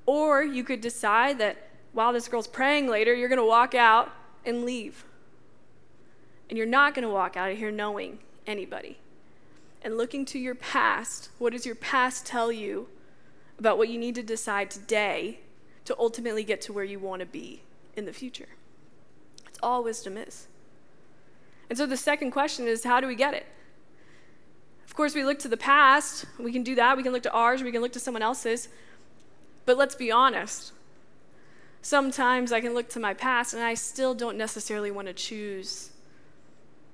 Or 0.05 0.43
you 0.43 0.63
could 0.63 0.79
decide 0.79 1.39
that 1.39 1.57
while 1.93 2.13
this 2.13 2.27
girl's 2.27 2.47
praying 2.47 2.87
later, 2.87 3.15
you're 3.15 3.29
going 3.29 3.39
to 3.39 3.45
walk 3.45 3.73
out 3.73 4.11
and 4.45 4.63
leave. 4.63 5.05
And 6.49 6.57
you're 6.57 6.67
not 6.67 6.93
going 6.93 7.03
to 7.03 7.13
walk 7.13 7.35
out 7.35 7.51
of 7.51 7.57
here 7.57 7.71
knowing 7.71 8.19
anybody. 8.45 8.97
And 9.81 9.97
looking 9.97 10.25
to 10.25 10.39
your 10.39 10.55
past, 10.55 11.29
what 11.37 11.53
does 11.53 11.65
your 11.65 11.75
past 11.75 12.25
tell 12.25 12.51
you 12.51 12.87
about 13.59 13.77
what 13.77 13.89
you 13.89 13.97
need 13.97 14.15
to 14.15 14.23
decide 14.23 14.71
today 14.71 15.39
to 15.85 15.95
ultimately 15.99 16.43
get 16.43 16.61
to 16.61 16.73
where 16.73 16.83
you 16.83 16.99
want 16.99 17.19
to 17.19 17.25
be 17.25 17.61
in 17.95 18.05
the 18.05 18.13
future? 18.13 18.49
That's 19.43 19.59
all 19.61 19.83
wisdom 19.83 20.17
is. 20.17 20.47
And 21.69 21.77
so 21.77 21.85
the 21.85 21.97
second 21.97 22.31
question 22.31 22.67
is 22.67 22.83
how 22.83 23.01
do 23.01 23.07
we 23.07 23.15
get 23.15 23.33
it? 23.33 23.45
Of 24.85 24.95
course, 24.95 25.13
we 25.13 25.23
look 25.23 25.39
to 25.39 25.47
the 25.47 25.57
past. 25.57 26.25
We 26.39 26.51
can 26.51 26.63
do 26.63 26.75
that. 26.75 26.97
We 26.97 27.03
can 27.03 27.11
look 27.11 27.23
to 27.23 27.31
ours. 27.31 27.61
We 27.61 27.71
can 27.71 27.81
look 27.81 27.93
to 27.93 27.99
someone 27.99 28.23
else's. 28.23 28.69
But 29.65 29.77
let's 29.77 29.95
be 29.95 30.11
honest. 30.11 30.71
Sometimes 31.81 32.51
I 32.51 32.61
can 32.61 32.73
look 32.73 32.89
to 32.89 32.99
my 32.99 33.13
past 33.13 33.53
and 33.53 33.61
I 33.61 33.73
still 33.73 34.13
don't 34.13 34.37
necessarily 34.37 34.91
want 34.91 35.07
to 35.07 35.13
choose 35.13 35.91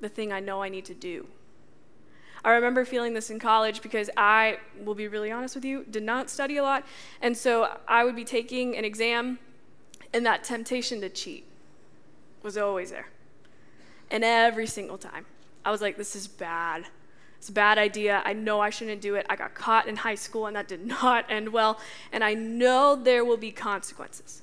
the 0.03 0.09
thing 0.09 0.31
I 0.31 0.39
know 0.39 0.61
I 0.61 0.69
need 0.69 0.85
to 0.85 0.93
do. 0.93 1.25
I 2.45 2.51
remember 2.51 2.83
feeling 2.83 3.13
this 3.13 3.29
in 3.29 3.39
college 3.39 3.81
because 3.81 4.09
I, 4.17 4.59
will 4.83 4.95
be 4.95 5.07
really 5.07 5.31
honest 5.31 5.55
with 5.55 5.63
you, 5.63 5.85
did 5.89 6.03
not 6.03 6.29
study 6.29 6.57
a 6.57 6.63
lot. 6.63 6.85
And 7.21 7.35
so 7.35 7.77
I 7.87 8.03
would 8.03 8.15
be 8.15 8.25
taking 8.25 8.75
an 8.75 8.83
exam, 8.83 9.39
and 10.13 10.25
that 10.25 10.43
temptation 10.43 10.99
to 11.01 11.09
cheat 11.09 11.45
was 12.43 12.57
always 12.57 12.91
there. 12.91 13.07
And 14.11 14.23
every 14.23 14.67
single 14.67 14.97
time, 14.97 15.25
I 15.65 15.71
was 15.71 15.81
like, 15.81 15.95
this 15.95 16.15
is 16.15 16.27
bad. 16.27 16.85
It's 17.37 17.49
a 17.49 17.53
bad 17.53 17.77
idea. 17.77 18.21
I 18.25 18.33
know 18.33 18.59
I 18.59 18.69
shouldn't 18.69 19.01
do 19.01 19.15
it. 19.15 19.25
I 19.29 19.35
got 19.35 19.53
caught 19.53 19.87
in 19.87 19.95
high 19.95 20.15
school 20.15 20.45
and 20.45 20.55
that 20.55 20.67
did 20.67 20.85
not 20.85 21.25
end 21.29 21.49
well. 21.49 21.79
And 22.11 22.23
I 22.23 22.33
know 22.33 22.95
there 22.95 23.25
will 23.25 23.37
be 23.37 23.51
consequences. 23.51 24.41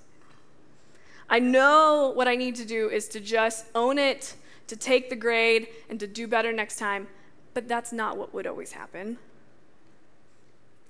I 1.28 1.38
know 1.38 2.12
what 2.14 2.26
I 2.26 2.34
need 2.34 2.56
to 2.56 2.64
do 2.64 2.88
is 2.88 3.06
to 3.08 3.20
just 3.20 3.66
own 3.74 3.98
it, 3.98 4.34
to 4.70 4.76
take 4.76 5.10
the 5.10 5.16
grade, 5.16 5.68
and 5.88 6.00
to 6.00 6.06
do 6.06 6.26
better 6.26 6.52
next 6.52 6.76
time. 6.76 7.08
But 7.52 7.68
that's 7.68 7.92
not 7.92 8.16
what 8.16 8.32
would 8.32 8.46
always 8.46 8.72
happen. 8.72 9.18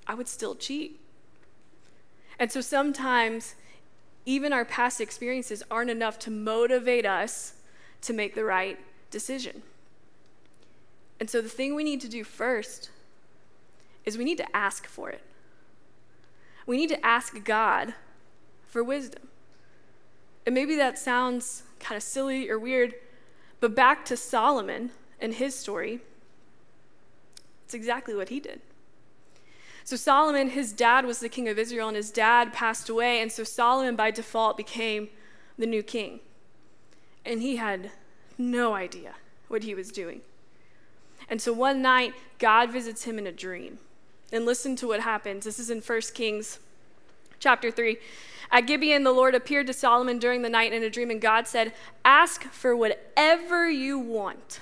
I 0.06 0.14
would 0.14 0.28
still 0.28 0.54
cheat. 0.54 1.00
And 2.38 2.52
so 2.52 2.60
sometimes, 2.60 3.54
even 4.26 4.52
our 4.52 4.64
past 4.64 5.00
experiences 5.00 5.62
aren't 5.70 5.90
enough 5.90 6.18
to 6.20 6.30
motivate 6.30 7.06
us 7.06 7.54
to 8.02 8.12
make 8.12 8.34
the 8.34 8.44
right 8.44 8.78
decision. 9.10 9.62
And 11.18 11.28
so 11.28 11.40
the 11.40 11.48
thing 11.48 11.74
we 11.74 11.84
need 11.84 12.00
to 12.02 12.08
do 12.08 12.22
first 12.24 12.90
is 14.04 14.16
we 14.16 14.24
need 14.24 14.38
to 14.38 14.56
ask 14.56 14.86
for 14.86 15.10
it. 15.10 15.22
We 16.66 16.76
need 16.76 16.88
to 16.88 17.04
ask 17.04 17.44
God 17.44 17.94
for 18.66 18.84
wisdom. 18.84 19.28
And 20.46 20.54
maybe 20.54 20.76
that 20.76 20.98
sounds 20.98 21.62
kind 21.78 21.96
of 21.96 22.02
silly 22.02 22.48
or 22.48 22.58
weird, 22.58 22.94
but 23.60 23.74
back 23.74 24.04
to 24.06 24.16
Solomon 24.16 24.90
and 25.20 25.34
his 25.34 25.54
story. 25.54 26.00
It's 27.64 27.74
exactly 27.74 28.14
what 28.14 28.30
he 28.30 28.40
did. 28.40 28.60
So, 29.84 29.96
Solomon, 29.96 30.50
his 30.50 30.72
dad 30.72 31.04
was 31.04 31.20
the 31.20 31.28
king 31.28 31.48
of 31.48 31.58
Israel, 31.58 31.88
and 31.88 31.96
his 31.96 32.10
dad 32.10 32.52
passed 32.52 32.88
away. 32.88 33.20
And 33.20 33.30
so, 33.30 33.44
Solomon, 33.44 33.96
by 33.96 34.10
default, 34.10 34.56
became 34.56 35.08
the 35.58 35.66
new 35.66 35.82
king. 35.82 36.20
And 37.24 37.42
he 37.42 37.56
had 37.56 37.90
no 38.38 38.74
idea 38.74 39.14
what 39.48 39.64
he 39.64 39.74
was 39.74 39.90
doing. 39.90 40.20
And 41.28 41.40
so, 41.40 41.52
one 41.52 41.82
night, 41.82 42.14
God 42.38 42.70
visits 42.70 43.04
him 43.04 43.18
in 43.18 43.26
a 43.26 43.32
dream. 43.32 43.78
And 44.32 44.44
listen 44.44 44.76
to 44.76 44.88
what 44.88 45.00
happens. 45.00 45.44
This 45.44 45.58
is 45.58 45.70
in 45.70 45.80
1 45.80 46.00
Kings 46.14 46.60
chapter 47.40 47.70
3. 47.70 47.98
At 48.52 48.66
Gibeon, 48.66 49.04
the 49.04 49.12
Lord 49.12 49.34
appeared 49.34 49.66
to 49.68 49.72
Solomon 49.72 50.18
during 50.18 50.42
the 50.42 50.48
night 50.48 50.72
in 50.72 50.82
a 50.82 50.90
dream, 50.90 51.10
and 51.10 51.20
God 51.20 51.46
said, 51.46 51.72
Ask 52.04 52.44
for 52.44 52.76
whatever 52.76 53.68
you 53.68 53.98
want 53.98 54.60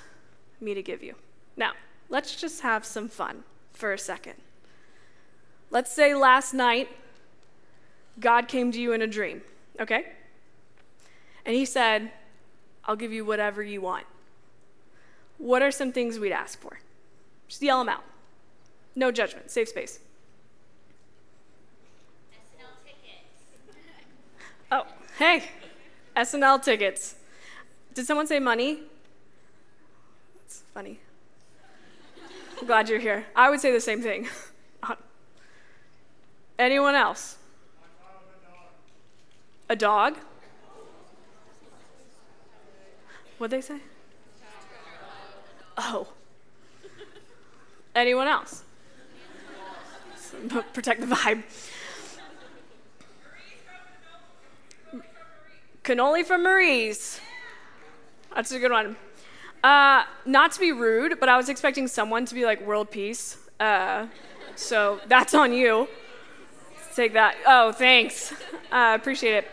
me 0.59 0.73
to 0.73 0.81
give 0.81 1.03
you. 1.03 1.15
Now, 1.57 1.73
let's 2.07 2.35
just 2.35 2.61
have 2.61 2.85
some 2.85 3.09
fun 3.09 3.43
for 3.73 3.93
a 3.93 3.97
second. 3.97 4.35
Let's 5.71 5.91
say 5.91 6.15
last 6.15 6.53
night, 6.53 6.89
God 8.19 8.47
came 8.47 8.71
to 8.71 8.81
you 8.81 8.93
in 8.93 9.01
a 9.01 9.07
dream, 9.07 9.41
okay? 9.79 10.05
And 11.45 11.55
he 11.55 11.65
said, 11.65 12.11
I'll 12.85 12.95
give 12.95 13.13
you 13.13 13.25
whatever 13.25 13.63
you 13.63 13.81
want. 13.81 14.05
What 15.37 15.61
are 15.61 15.71
some 15.71 15.91
things 15.91 16.19
we'd 16.19 16.31
ask 16.31 16.59
for? 16.59 16.79
Just 17.47 17.61
yell 17.61 17.79
them 17.79 17.89
out. 17.89 18.03
No 18.95 19.11
judgment, 19.11 19.49
safe 19.49 19.69
space. 19.69 19.99
Oh, 24.71 24.85
hey, 25.19 25.43
SNL 26.15 26.63
tickets. 26.63 27.15
Did 27.93 28.05
someone 28.05 28.25
say 28.25 28.39
money? 28.39 28.79
That's 30.37 30.63
funny. 30.73 30.99
I'm 32.59 32.65
glad 32.65 32.87
you're 32.87 32.99
here. 32.99 33.25
I 33.35 33.49
would 33.49 33.59
say 33.59 33.73
the 33.73 33.81
same 33.81 34.01
thing. 34.01 34.29
Anyone 36.59 36.95
else? 36.95 37.37
A 39.69 39.75
dog? 39.75 40.17
What'd 43.37 43.57
they 43.57 43.61
say? 43.61 43.79
Oh. 45.77 46.07
Anyone 47.93 48.27
else? 48.27 48.63
Protect 50.73 51.01
the 51.01 51.07
vibe. 51.07 51.43
Cannoli 55.83 56.25
from 56.25 56.43
Marie's. 56.43 57.19
That's 58.35 58.51
a 58.51 58.59
good 58.59 58.71
one. 58.71 58.95
Uh, 59.63 60.03
not 60.25 60.51
to 60.53 60.59
be 60.59 60.71
rude, 60.71 61.19
but 61.19 61.29
I 61.29 61.37
was 61.37 61.49
expecting 61.49 61.87
someone 61.87 62.25
to 62.25 62.35
be 62.35 62.45
like 62.45 62.65
world 62.65 62.91
peace. 62.91 63.37
Uh, 63.59 64.07
so 64.55 64.99
that's 65.07 65.33
on 65.33 65.53
you. 65.53 65.87
Take 66.95 67.13
that. 67.13 67.35
Oh, 67.45 67.71
thanks. 67.71 68.33
Uh, 68.71 68.97
appreciate 68.99 69.33
it. 69.33 69.47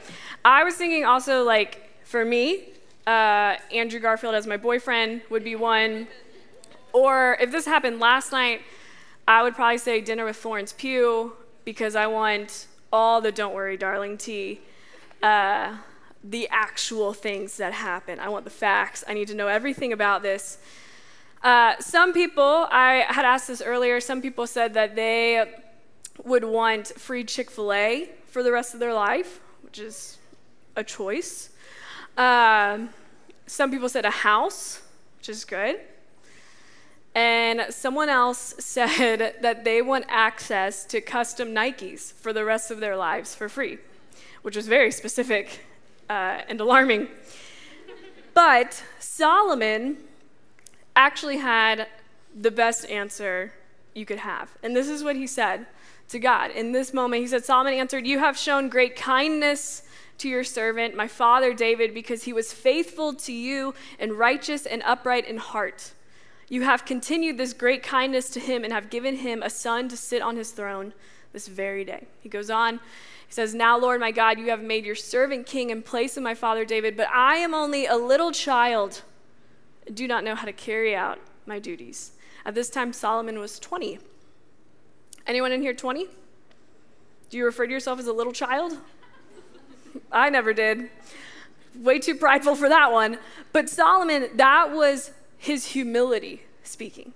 I 0.45 0.63
was 0.65 0.75
thinking 0.75 1.05
also 1.05 1.43
like 1.43 1.91
for 2.05 2.25
me, 2.25 2.69
uh, 3.07 3.57
Andrew 3.73 4.01
Garfield 4.01 4.35
as 4.35 4.47
my 4.47 4.57
boyfriend 4.57 5.23
would 5.31 5.45
be 5.45 5.57
one. 5.57 6.07
Or 6.93 7.37
if 7.41 7.51
this 7.51 7.67
happened 7.67 8.01
last 8.01 8.33
night, 8.33 8.63
I 9.29 9.43
would 9.43 9.55
probably 9.55 9.79
say 9.79 10.01
dinner 10.01 10.25
with 10.25 10.37
Florence 10.37 10.73
Pugh 10.73 11.33
because 11.65 11.97
I 11.97 12.07
want 12.07 12.67
all 12.93 13.21
the 13.21 13.33
don't 13.33 13.55
worry, 13.55 13.77
darling 13.77 14.17
tea. 14.17 14.61
The 16.29 16.49
actual 16.51 17.13
things 17.13 17.57
that 17.59 17.73
happen. 17.73 18.19
I 18.19 18.29
want 18.29 18.45
the 18.45 18.51
facts. 18.51 19.05
I 19.07 19.15
need 19.15 19.29
to 19.29 19.35
know 19.35 19.47
everything 19.47 19.93
about 19.93 20.23
this. 20.23 20.59
Uh, 21.43 21.75
some 21.79 22.13
people, 22.13 22.67
I 22.71 23.05
had 23.09 23.25
asked 23.25 23.47
this 23.47 23.63
earlier, 23.63 24.01
some 24.01 24.21
people 24.21 24.47
said 24.49 24.75
that 24.75 24.97
they 24.97 25.45
would 26.25 26.45
want 26.45 26.89
free 26.89 27.23
Chick 27.23 27.51
fil 27.51 27.73
A 27.73 28.11
for 28.27 28.43
the 28.43 28.51
rest 28.51 28.75
of 28.75 28.81
their 28.81 28.95
life, 28.95 29.41
which 29.63 29.79
is 29.79 30.19
a 30.75 30.83
choice. 30.83 31.51
Uh, 32.17 32.87
some 33.47 33.71
people 33.71 33.89
said 33.89 34.05
a 34.05 34.11
house, 34.11 34.83
which 35.19 35.29
is 35.29 35.45
good. 35.45 35.81
And 37.15 37.73
someone 37.73 38.09
else 38.09 38.55
said 38.59 39.37
that 39.41 39.65
they 39.65 39.81
want 39.83 40.05
access 40.09 40.85
to 40.87 41.01
custom 41.01 41.49
Nikes 41.55 42.13
for 42.13 42.33
the 42.33 42.45
rest 42.45 42.71
of 42.71 42.81
their 42.81 42.97
lives 42.97 43.35
for 43.35 43.49
free, 43.49 43.79
which 44.43 44.57
was 44.57 44.67
very 44.67 44.91
specific 44.91 45.61
uh, 46.09 46.43
and 46.49 46.61
alarming. 46.61 47.09
But 48.35 48.83
Solomon 48.99 49.97
actually 50.95 51.39
had 51.39 51.89
the 52.39 52.51
best 52.51 52.89
answer 52.91 53.53
you 53.95 54.05
could 54.05 54.19
have. 54.19 54.51
And 54.63 54.77
this 54.77 54.89
is 54.89 55.03
what 55.03 55.17
he 55.17 55.27
said 55.27 55.67
to 56.09 56.19
God. 56.19 56.51
In 56.51 56.73
this 56.73 56.93
moment, 56.93 57.23
he 57.23 57.29
said, 57.29 57.45
Solomon 57.45 57.75
answered, 57.75 58.07
You 58.07 58.19
have 58.19 58.37
shown 58.37 58.69
great 58.69 58.95
kindness 58.95 59.83
to 60.19 60.29
your 60.29 60.45
servant, 60.45 60.95
my 60.95 61.09
father 61.09 61.53
David, 61.53 61.93
because 61.93 62.25
he 62.25 62.33
was 62.33 62.53
faithful 62.53 63.15
to 63.15 63.33
you 63.33 63.75
and 63.99 64.13
righteous 64.13 64.67
and 64.67 64.83
upright 64.85 65.27
in 65.27 65.39
heart. 65.39 65.93
You 66.49 66.63
have 66.63 66.85
continued 66.85 67.39
this 67.39 67.53
great 67.53 67.83
kindness 67.83 68.31
to 68.31 68.41
him 68.41 68.65
and 68.65 68.73
have 68.73 68.89
given 68.89 69.17
him 69.17 69.43
a 69.43 69.51
son 69.51 69.89
to 69.89 69.97
sit 69.97 70.23
on 70.23 70.37
his 70.37 70.53
throne 70.53 70.93
this 71.33 71.49
very 71.49 71.85
day. 71.85 72.07
He 72.21 72.29
goes 72.29 72.51
on 72.51 72.81
he 73.27 73.35
says, 73.35 73.55
Now, 73.55 73.79
Lord 73.79 74.01
my 74.01 74.13
God, 74.13 74.39
you 74.39 74.51
have 74.51 74.63
made 74.63 74.85
your 74.85 74.95
servant 74.95 75.47
king 75.47 75.71
in 75.71 75.83
place 75.83 76.17
of 76.17 76.23
my 76.23 76.35
father 76.35 76.65
David, 76.65 76.97
but 76.97 77.09
I 77.09 77.37
am 77.37 77.55
only 77.55 77.87
a 77.87 77.97
little 77.97 78.33
child 78.33 79.03
do 79.93 80.09
not 80.09 80.25
know 80.25 80.35
how 80.35 80.45
to 80.45 80.53
carry 80.53 80.95
out 80.95 81.19
my 81.47 81.59
duties. 81.59 82.13
At 82.45 82.55
this 82.55 82.71
time, 82.71 82.93
Solomon 82.93 83.39
was 83.39 83.59
20. 83.59 83.99
Anyone 85.27 85.53
in 85.53 85.63
here 85.63 85.75
20? 85.75 86.07
Do 87.31 87.37
you 87.37 87.45
refer 87.45 87.67
to 87.67 87.73
yourself 87.73 87.99
as 87.99 88.07
a 88.07 88.13
little 88.13 88.33
child? 88.33 88.79
I 90.13 90.31
never 90.31 90.53
did. 90.53 90.91
Way 91.75 91.99
too 91.99 92.15
prideful 92.15 92.55
for 92.55 92.69
that 92.69 92.93
one. 92.93 93.19
But 93.53 93.69
Solomon, 93.69 94.29
that 94.35 94.73
was 94.73 95.13
his 95.37 95.67
humility 95.67 96.43
speaking. 96.63 97.15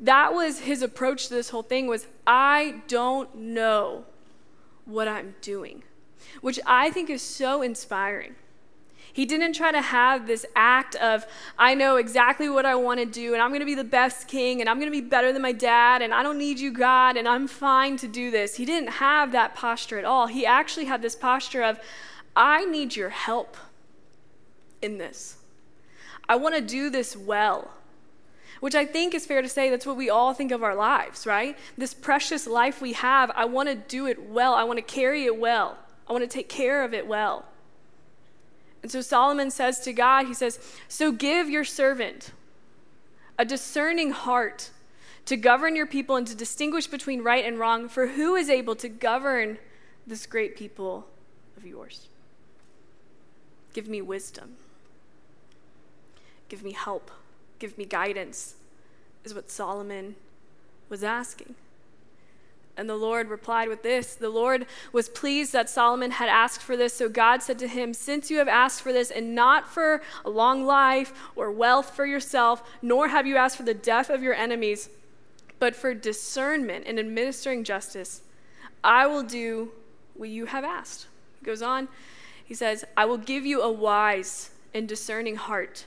That 0.00 0.34
was 0.34 0.60
his 0.60 0.82
approach 0.82 1.28
to 1.28 1.34
this 1.34 1.50
whole 1.50 1.62
thing 1.62 1.86
was 1.86 2.06
I 2.26 2.82
don't 2.86 3.34
know 3.34 4.04
what 4.86 5.06
I'm 5.06 5.34
doing, 5.42 5.82
which 6.40 6.58
I 6.64 6.90
think 6.90 7.10
is 7.10 7.20
so 7.20 7.60
inspiring. 7.60 8.36
He 9.12 9.24
didn't 9.24 9.54
try 9.54 9.72
to 9.72 9.80
have 9.80 10.26
this 10.26 10.44
act 10.54 10.94
of, 10.96 11.26
I 11.58 11.74
know 11.74 11.96
exactly 11.96 12.48
what 12.48 12.66
I 12.66 12.74
want 12.74 13.00
to 13.00 13.06
do, 13.06 13.32
and 13.32 13.42
I'm 13.42 13.48
going 13.48 13.60
to 13.60 13.66
be 13.66 13.74
the 13.74 13.82
best 13.82 14.28
king, 14.28 14.60
and 14.60 14.68
I'm 14.68 14.78
going 14.78 14.92
to 14.92 15.00
be 15.00 15.06
better 15.06 15.32
than 15.32 15.40
my 15.40 15.52
dad, 15.52 16.02
and 16.02 16.12
I 16.12 16.22
don't 16.22 16.36
need 16.36 16.58
you, 16.58 16.70
God, 16.70 17.16
and 17.16 17.26
I'm 17.26 17.46
fine 17.48 17.96
to 17.98 18.08
do 18.08 18.30
this. 18.30 18.56
He 18.56 18.66
didn't 18.66 18.90
have 18.90 19.32
that 19.32 19.54
posture 19.54 19.98
at 19.98 20.04
all. 20.04 20.26
He 20.26 20.44
actually 20.44 20.84
had 20.84 21.00
this 21.00 21.16
posture 21.16 21.62
of, 21.62 21.80
I 22.34 22.66
need 22.66 22.94
your 22.94 23.08
help 23.08 23.56
in 24.82 24.98
this. 24.98 25.38
I 26.28 26.36
want 26.36 26.54
to 26.54 26.60
do 26.60 26.90
this 26.90 27.16
well 27.16 27.70
which 28.60 28.74
I 28.74 28.84
think 28.84 29.14
is 29.14 29.26
fair 29.26 29.42
to 29.42 29.48
say 29.48 29.70
that's 29.70 29.86
what 29.86 29.96
we 29.96 30.10
all 30.10 30.32
think 30.32 30.52
of 30.52 30.62
our 30.62 30.74
lives, 30.74 31.26
right? 31.26 31.56
This 31.76 31.94
precious 31.94 32.46
life 32.46 32.80
we 32.80 32.94
have, 32.94 33.30
I 33.34 33.44
want 33.44 33.68
to 33.68 33.74
do 33.74 34.06
it 34.06 34.28
well. 34.28 34.54
I 34.54 34.64
want 34.64 34.78
to 34.78 34.82
carry 34.82 35.24
it 35.24 35.38
well. 35.38 35.78
I 36.08 36.12
want 36.12 36.22
to 36.22 36.28
take 36.28 36.48
care 36.48 36.84
of 36.84 36.94
it 36.94 37.06
well. 37.06 37.44
And 38.82 38.90
so 38.90 39.00
Solomon 39.00 39.50
says 39.50 39.80
to 39.80 39.92
God, 39.92 40.26
he 40.26 40.34
says, 40.34 40.58
So 40.88 41.12
give 41.12 41.50
your 41.50 41.64
servant 41.64 42.32
a 43.38 43.44
discerning 43.44 44.12
heart 44.12 44.70
to 45.26 45.36
govern 45.36 45.74
your 45.74 45.86
people 45.86 46.16
and 46.16 46.26
to 46.26 46.36
distinguish 46.36 46.86
between 46.86 47.22
right 47.22 47.44
and 47.44 47.58
wrong, 47.58 47.88
for 47.88 48.06
who 48.06 48.36
is 48.36 48.48
able 48.48 48.76
to 48.76 48.88
govern 48.88 49.58
this 50.06 50.24
great 50.24 50.56
people 50.56 51.06
of 51.56 51.66
yours? 51.66 52.06
Give 53.72 53.88
me 53.88 54.00
wisdom. 54.00 54.54
Give 56.48 56.62
me 56.62 56.72
help 56.72 57.10
give 57.58 57.76
me 57.78 57.84
guidance, 57.84 58.54
is 59.24 59.34
what 59.34 59.50
Solomon 59.50 60.14
was 60.88 61.02
asking. 61.02 61.54
And 62.76 62.90
the 62.90 62.96
Lord 62.96 63.28
replied 63.28 63.68
with 63.68 63.82
this 63.82 64.14
The 64.14 64.28
Lord 64.28 64.66
was 64.92 65.08
pleased 65.08 65.52
that 65.52 65.70
Solomon 65.70 66.12
had 66.12 66.28
asked 66.28 66.60
for 66.60 66.76
this. 66.76 66.92
So 66.92 67.08
God 67.08 67.42
said 67.42 67.58
to 67.60 67.68
him, 67.68 67.94
Since 67.94 68.30
you 68.30 68.38
have 68.38 68.48
asked 68.48 68.82
for 68.82 68.92
this, 68.92 69.10
and 69.10 69.34
not 69.34 69.68
for 69.68 70.02
a 70.24 70.30
long 70.30 70.64
life 70.64 71.12
or 71.34 71.50
wealth 71.50 71.94
for 71.94 72.04
yourself, 72.04 72.62
nor 72.82 73.08
have 73.08 73.26
you 73.26 73.36
asked 73.36 73.56
for 73.56 73.62
the 73.62 73.74
death 73.74 74.10
of 74.10 74.22
your 74.22 74.34
enemies, 74.34 74.90
but 75.58 75.74
for 75.74 75.94
discernment 75.94 76.84
and 76.86 76.98
administering 76.98 77.64
justice, 77.64 78.20
I 78.84 79.06
will 79.06 79.22
do 79.22 79.72
what 80.14 80.28
you 80.28 80.46
have 80.46 80.64
asked. 80.64 81.06
He 81.40 81.46
goes 81.46 81.62
on, 81.62 81.88
he 82.44 82.54
says, 82.54 82.84
I 82.96 83.06
will 83.06 83.18
give 83.18 83.46
you 83.46 83.62
a 83.62 83.72
wise 83.72 84.50
and 84.74 84.86
discerning 84.86 85.36
heart 85.36 85.86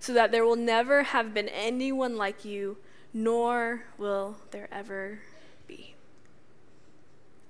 so 0.00 0.12
that 0.12 0.30
there 0.30 0.44
will 0.44 0.56
never 0.56 1.02
have 1.02 1.34
been 1.34 1.48
anyone 1.48 2.16
like 2.16 2.44
you, 2.44 2.76
nor 3.12 3.84
will 3.96 4.36
there 4.50 4.68
ever 4.70 5.20
be. 5.66 5.94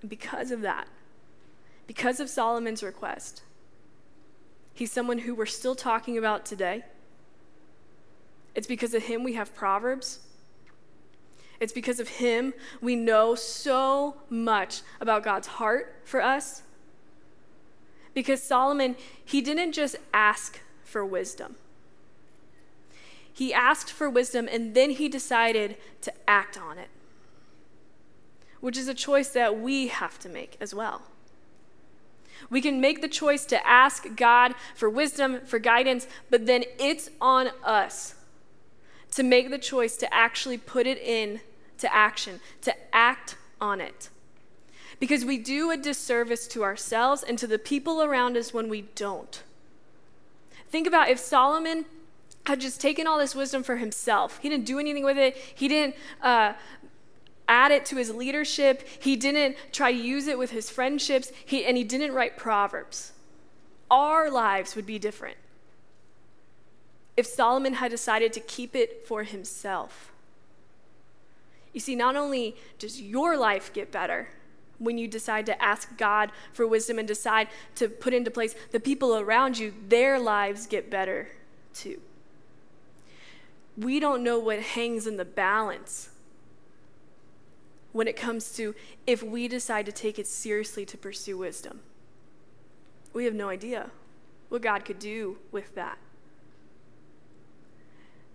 And 0.00 0.11
because 0.11 0.50
of 0.50 0.62
that, 0.62 0.88
because 1.87 2.20
of 2.20 2.28
Solomon's 2.28 2.82
request, 2.82 3.42
he's 4.74 4.92
someone 4.92 5.18
who 5.18 5.34
we're 5.34 5.46
still 5.46 5.74
talking 5.74 6.16
about 6.16 6.46
today. 6.46 6.84
It's 8.54 8.66
because 8.66 8.94
of 8.94 9.04
him 9.04 9.24
we 9.24 9.34
have 9.34 9.54
Proverbs. 9.54 10.20
It's 11.61 11.72
because 11.72 12.00
of 12.00 12.08
him 12.08 12.54
we 12.80 12.94
know 12.96 13.34
so 13.34 14.16
much 14.30 14.82
about 15.00 15.22
God's 15.22 15.48
heart 15.48 16.00
for 16.04 16.22
us. 16.22 16.62
Because 18.14 18.42
Solomon, 18.42 18.96
he 19.24 19.40
didn't 19.40 19.72
just 19.72 19.96
ask 20.14 20.61
for 20.84 21.04
wisdom. 21.04 21.56
He 23.38 23.55
asked 23.55 23.92
for 23.92 24.11
wisdom 24.11 24.48
and 24.51 24.74
then 24.74 24.90
he 24.90 25.09
decided 25.09 25.77
to 26.01 26.12
act 26.27 26.59
on 26.59 26.77
it, 26.77 26.88
which 28.59 28.77
is 28.77 28.88
a 28.88 28.94
choice 28.94 29.29
that 29.29 29.61
we 29.61 29.87
have 29.87 30.18
to 30.18 30.29
make 30.29 30.57
as 30.61 30.74
well. 30.74 31.03
We 32.51 32.61
can 32.61 32.81
make 32.81 33.01
the 33.01 33.07
choice 33.07 33.44
to 33.44 33.64
ask 33.64 34.16
God 34.16 34.57
for 34.74 34.90
wisdom, 34.90 35.42
for 35.46 35.61
guidance, 35.61 36.09
but 36.31 36.46
then 36.46 36.64
it's 36.81 37.11
on 37.20 37.51
us 37.62 38.16
to 39.12 39.22
make 39.22 39.51
the 39.51 39.59
choice 39.59 39.96
to 39.98 40.12
actually 40.12 40.59
put 40.59 40.88
it 40.88 40.98
in 40.98 41.38
to 41.79 41.94
action, 41.94 42.40
to 42.62 42.74
act 42.92 43.37
on 43.61 43.81
it. 43.81 44.09
Because 44.98 45.24
we 45.24 45.38
do 45.38 45.70
a 45.70 45.77
disservice 45.77 46.48
to 46.48 46.64
ourselves 46.64 47.22
and 47.22 47.38
to 47.38 47.46
the 47.46 47.61
people 47.61 48.03
around 48.03 48.37
us 48.37 48.53
when 48.53 48.68
we 48.68 48.88
don't. 48.96 49.44
Think 50.70 50.88
about 50.88 51.09
if 51.09 51.20
Solomon 51.20 51.85
had 52.46 52.61
just 52.61 52.81
taken 52.81 53.07
all 53.07 53.18
this 53.18 53.35
wisdom 53.35 53.62
for 53.62 53.77
himself, 53.77 54.38
he 54.40 54.48
didn't 54.48 54.64
do 54.64 54.79
anything 54.79 55.05
with 55.05 55.18
it, 55.18 55.37
he 55.37 55.68
didn't 55.68 55.94
uh, 56.22 56.55
add 57.46 57.72
it 57.72 57.85
to 57.87 57.96
his 57.96 58.14
leadership, 58.14 58.87
he 59.01 59.16
didn't 59.16 59.57
try 59.72 59.92
to 59.92 59.98
use 59.98 60.27
it 60.27 60.38
with 60.38 60.51
his 60.51 60.70
friendships, 60.70 61.31
he, 61.44 61.64
and 61.64 61.77
he 61.77 61.85
didn't 61.85 62.12
write 62.12 62.37
Proverbs. 62.37 63.12
Our 63.90 64.31
lives 64.31 64.77
would 64.77 64.87
be 64.87 64.98
different 64.98 65.37
if 67.16 67.27
Solomon 67.27 67.74
had 67.74 67.90
decided 67.90 68.33
to 68.35 68.40
keep 68.40 68.77
it 68.77 69.05
for 69.07 69.24
himself. 69.24 70.12
You 71.72 71.81
see, 71.81 71.96
not 71.96 72.16
only 72.16 72.57
does 72.79 73.01
your 73.01 73.37
life 73.37 73.72
get 73.72 73.90
better 73.90 74.29
when 74.79 74.98
you 74.98 75.09
decide 75.09 75.46
to 75.46 75.62
ask 75.62 75.96
God 75.96 76.31
for 76.53 76.66
wisdom 76.66 76.98
and 76.98 77.09
decide 77.09 77.48
to 77.74 77.88
put 77.88 78.14
into 78.14 78.31
place 78.31 78.55
the 78.70 78.79
people 78.79 79.16
around 79.16 79.59
you, 79.59 79.74
their 79.88 80.20
lives 80.20 80.66
get 80.66 80.90
better 80.90 81.29
too. 81.74 82.01
We 83.79 84.01
don't 84.01 84.25
know 84.25 84.41
what 84.41 84.59
hangs 84.61 85.07
in 85.07 85.17
the 85.17 85.25
balance 85.25 86.09
when 87.93 88.09
it 88.09 88.17
comes 88.17 88.53
to 88.55 88.75
if 89.07 89.23
we 89.23 89.47
decide 89.47 89.87
to 89.87 89.93
take 89.93 90.19
it 90.19 90.27
seriously 90.27 90.85
to 90.87 90.99
pursue 90.99 91.38
wisdom. 91.38 91.81
We 93.12 93.25
have 93.25 93.35
no 93.35 93.49
idea 93.49 93.91
what 94.49 94.62
God 94.62 94.85
could 94.85 94.99
do 94.99 95.38
with 95.53 95.75
that. 95.77 95.99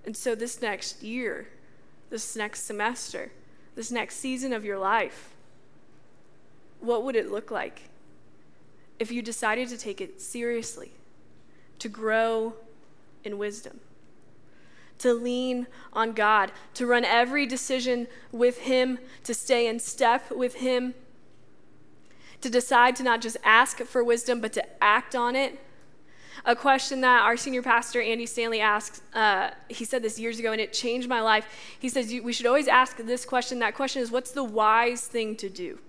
And 0.05 0.15
so, 0.15 0.33
this 0.33 0.61
next 0.61 1.03
year, 1.03 1.49
this 2.09 2.35
next 2.35 2.63
semester, 2.63 3.31
this 3.75 3.91
next 3.91 4.17
season 4.17 4.53
of 4.53 4.63
your 4.63 4.77
life, 4.77 5.33
what 6.79 7.03
would 7.03 7.15
it 7.15 7.31
look 7.31 7.51
like 7.51 7.89
if 8.99 9.11
you 9.11 9.21
decided 9.21 9.67
to 9.69 9.77
take 9.77 9.99
it 9.99 10.21
seriously, 10.21 10.91
to 11.79 11.89
grow 11.89 12.53
in 13.23 13.37
wisdom, 13.37 13.79
to 14.99 15.13
lean 15.13 15.67
on 15.91 16.13
God, 16.13 16.51
to 16.75 16.85
run 16.85 17.05
every 17.05 17.45
decision 17.45 18.07
with 18.31 18.59
Him, 18.59 18.99
to 19.23 19.33
stay 19.33 19.67
in 19.67 19.79
step 19.79 20.31
with 20.31 20.55
Him, 20.55 20.93
to 22.41 22.49
decide 22.49 22.95
to 22.97 23.03
not 23.03 23.21
just 23.21 23.37
ask 23.43 23.79
for 23.79 24.03
wisdom, 24.03 24.41
but 24.41 24.53
to 24.53 24.83
act 24.83 25.15
on 25.15 25.35
it? 25.35 25.59
a 26.45 26.55
question 26.55 27.01
that 27.01 27.21
our 27.21 27.37
senior 27.37 27.61
pastor, 27.61 28.01
Andy 28.01 28.25
Stanley, 28.25 28.59
asks. 28.59 29.01
Uh, 29.13 29.51
he 29.69 29.85
said 29.85 30.01
this 30.03 30.19
years 30.19 30.39
ago, 30.39 30.51
and 30.51 30.59
it 30.59 30.73
changed 30.73 31.07
my 31.07 31.21
life. 31.21 31.47
He 31.79 31.89
says, 31.89 32.13
We 32.23 32.33
should 32.33 32.45
always 32.45 32.67
ask 32.67 32.97
this 32.97 33.25
question. 33.25 33.59
That 33.59 33.75
question 33.75 34.01
is, 34.01 34.11
What's 34.11 34.31
the 34.31 34.43
wise 34.43 35.07
thing 35.07 35.35
to 35.37 35.49
do? 35.49 35.79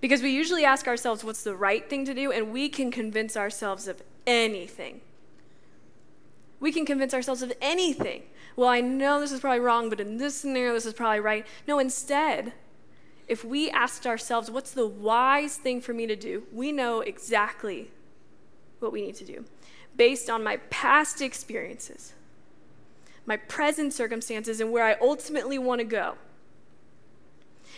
Because 0.00 0.22
we 0.22 0.30
usually 0.30 0.64
ask 0.64 0.86
ourselves, 0.86 1.24
What's 1.24 1.42
the 1.42 1.54
right 1.54 1.88
thing 1.88 2.04
to 2.06 2.14
do? 2.14 2.32
And 2.32 2.52
we 2.52 2.68
can 2.68 2.90
convince 2.90 3.36
ourselves 3.36 3.86
of 3.86 4.02
anything. 4.26 5.00
We 6.60 6.72
can 6.72 6.86
convince 6.86 7.12
ourselves 7.12 7.42
of 7.42 7.52
anything. 7.60 8.22
Well, 8.56 8.68
I 8.68 8.80
know 8.80 9.20
this 9.20 9.32
is 9.32 9.40
probably 9.40 9.60
wrong, 9.60 9.90
but 9.90 10.00
in 10.00 10.16
this 10.16 10.34
scenario, 10.34 10.72
this 10.72 10.86
is 10.86 10.94
probably 10.94 11.20
right. 11.20 11.46
No, 11.68 11.78
instead, 11.78 12.54
if 13.28 13.44
we 13.44 13.70
asked 13.70 14.06
ourselves, 14.06 14.50
What's 14.50 14.70
the 14.70 14.86
wise 14.86 15.56
thing 15.56 15.80
for 15.80 15.92
me 15.92 16.06
to 16.06 16.16
do? 16.16 16.44
we 16.52 16.72
know 16.72 17.00
exactly 17.00 17.90
what 18.78 18.92
we 18.92 19.02
need 19.02 19.16
to 19.16 19.24
do 19.24 19.44
based 19.96 20.28
on 20.28 20.44
my 20.44 20.58
past 20.68 21.22
experiences, 21.22 22.12
my 23.24 23.36
present 23.36 23.92
circumstances, 23.94 24.60
and 24.60 24.70
where 24.70 24.84
I 24.84 24.96
ultimately 25.00 25.58
want 25.58 25.80
to 25.80 25.86
go. 25.86 26.16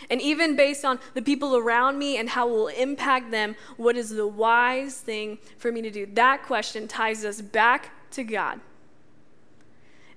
And 0.09 0.21
even 0.21 0.55
based 0.55 0.85
on 0.85 0.99
the 1.13 1.21
people 1.21 1.55
around 1.57 1.97
me 1.97 2.17
and 2.17 2.29
how 2.29 2.47
it 2.47 2.51
will 2.51 2.67
impact 2.67 3.31
them, 3.31 3.55
what 3.77 3.97
is 3.97 4.09
the 4.09 4.27
wise 4.27 4.99
thing 4.99 5.39
for 5.57 5.71
me 5.71 5.81
to 5.81 5.91
do? 5.91 6.05
That 6.05 6.43
question 6.43 6.87
ties 6.87 7.25
us 7.25 7.41
back 7.41 7.91
to 8.11 8.23
God. 8.23 8.59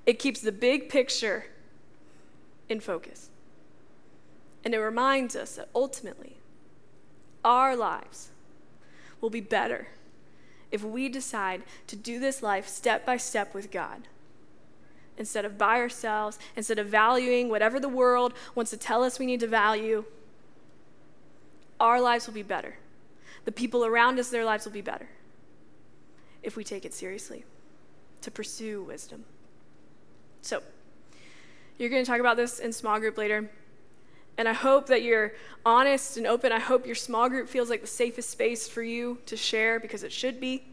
It 0.06 0.18
keeps 0.18 0.40
the 0.40 0.52
big 0.52 0.88
picture 0.88 1.46
in 2.68 2.80
focus. 2.80 3.30
And 4.64 4.74
it 4.74 4.78
reminds 4.78 5.36
us 5.36 5.56
that 5.56 5.68
ultimately, 5.74 6.36
our 7.44 7.76
lives 7.76 8.30
will 9.20 9.30
be 9.30 9.40
better 9.40 9.88
if 10.70 10.82
we 10.82 11.08
decide 11.08 11.62
to 11.86 11.96
do 11.96 12.18
this 12.18 12.42
life 12.42 12.66
step 12.66 13.04
by 13.04 13.16
step 13.16 13.54
with 13.54 13.70
God 13.70 14.08
instead 15.18 15.44
of 15.44 15.58
by 15.58 15.76
ourselves, 15.78 16.38
instead 16.56 16.78
of 16.78 16.86
valuing 16.86 17.48
whatever 17.48 17.78
the 17.78 17.88
world 17.88 18.32
wants 18.54 18.70
to 18.70 18.76
tell 18.76 19.04
us 19.04 19.18
we 19.18 19.26
need 19.26 19.40
to 19.40 19.46
value, 19.46 20.04
our 21.78 22.00
lives 22.00 22.26
will 22.26 22.34
be 22.34 22.42
better. 22.42 22.76
The 23.44 23.52
people 23.52 23.84
around 23.84 24.18
us, 24.18 24.30
their 24.30 24.44
lives 24.44 24.64
will 24.64 24.72
be 24.72 24.80
better 24.80 25.08
if 26.42 26.56
we 26.56 26.64
take 26.64 26.84
it 26.84 26.94
seriously 26.94 27.44
to 28.22 28.30
pursue 28.30 28.82
wisdom. 28.82 29.24
So, 30.42 30.62
you're 31.78 31.90
going 31.90 32.04
to 32.04 32.10
talk 32.10 32.20
about 32.20 32.36
this 32.36 32.58
in 32.58 32.72
small 32.72 33.00
group 33.00 33.16
later. 33.16 33.50
And 34.38 34.48
I 34.48 34.52
hope 34.52 34.86
that 34.86 35.02
you're 35.02 35.32
honest 35.64 36.16
and 36.16 36.26
open. 36.26 36.52
I 36.52 36.58
hope 36.58 36.86
your 36.86 36.94
small 36.94 37.28
group 37.28 37.48
feels 37.48 37.70
like 37.70 37.80
the 37.80 37.86
safest 37.86 38.30
space 38.30 38.68
for 38.68 38.82
you 38.82 39.18
to 39.26 39.36
share 39.36 39.78
because 39.78 40.02
it 40.02 40.12
should 40.12 40.40
be. 40.40 40.64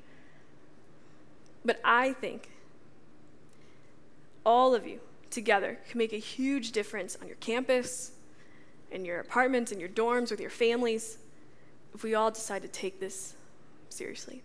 But 1.65 1.79
I 1.83 2.13
think 2.13 2.49
all 4.45 4.73
of 4.73 4.87
you 4.87 4.99
together 5.29 5.77
can 5.89 5.97
make 5.97 6.13
a 6.13 6.17
huge 6.17 6.71
difference 6.71 7.17
on 7.21 7.27
your 7.27 7.37
campus, 7.37 8.11
in 8.91 9.05
your 9.05 9.19
apartments, 9.19 9.71
in 9.71 9.79
your 9.79 9.89
dorms, 9.89 10.31
with 10.31 10.39
your 10.39 10.49
families, 10.49 11.17
if 11.93 12.03
we 12.03 12.15
all 12.15 12.31
decide 12.31 12.61
to 12.61 12.67
take 12.67 12.99
this 12.99 13.35
seriously. 13.89 14.41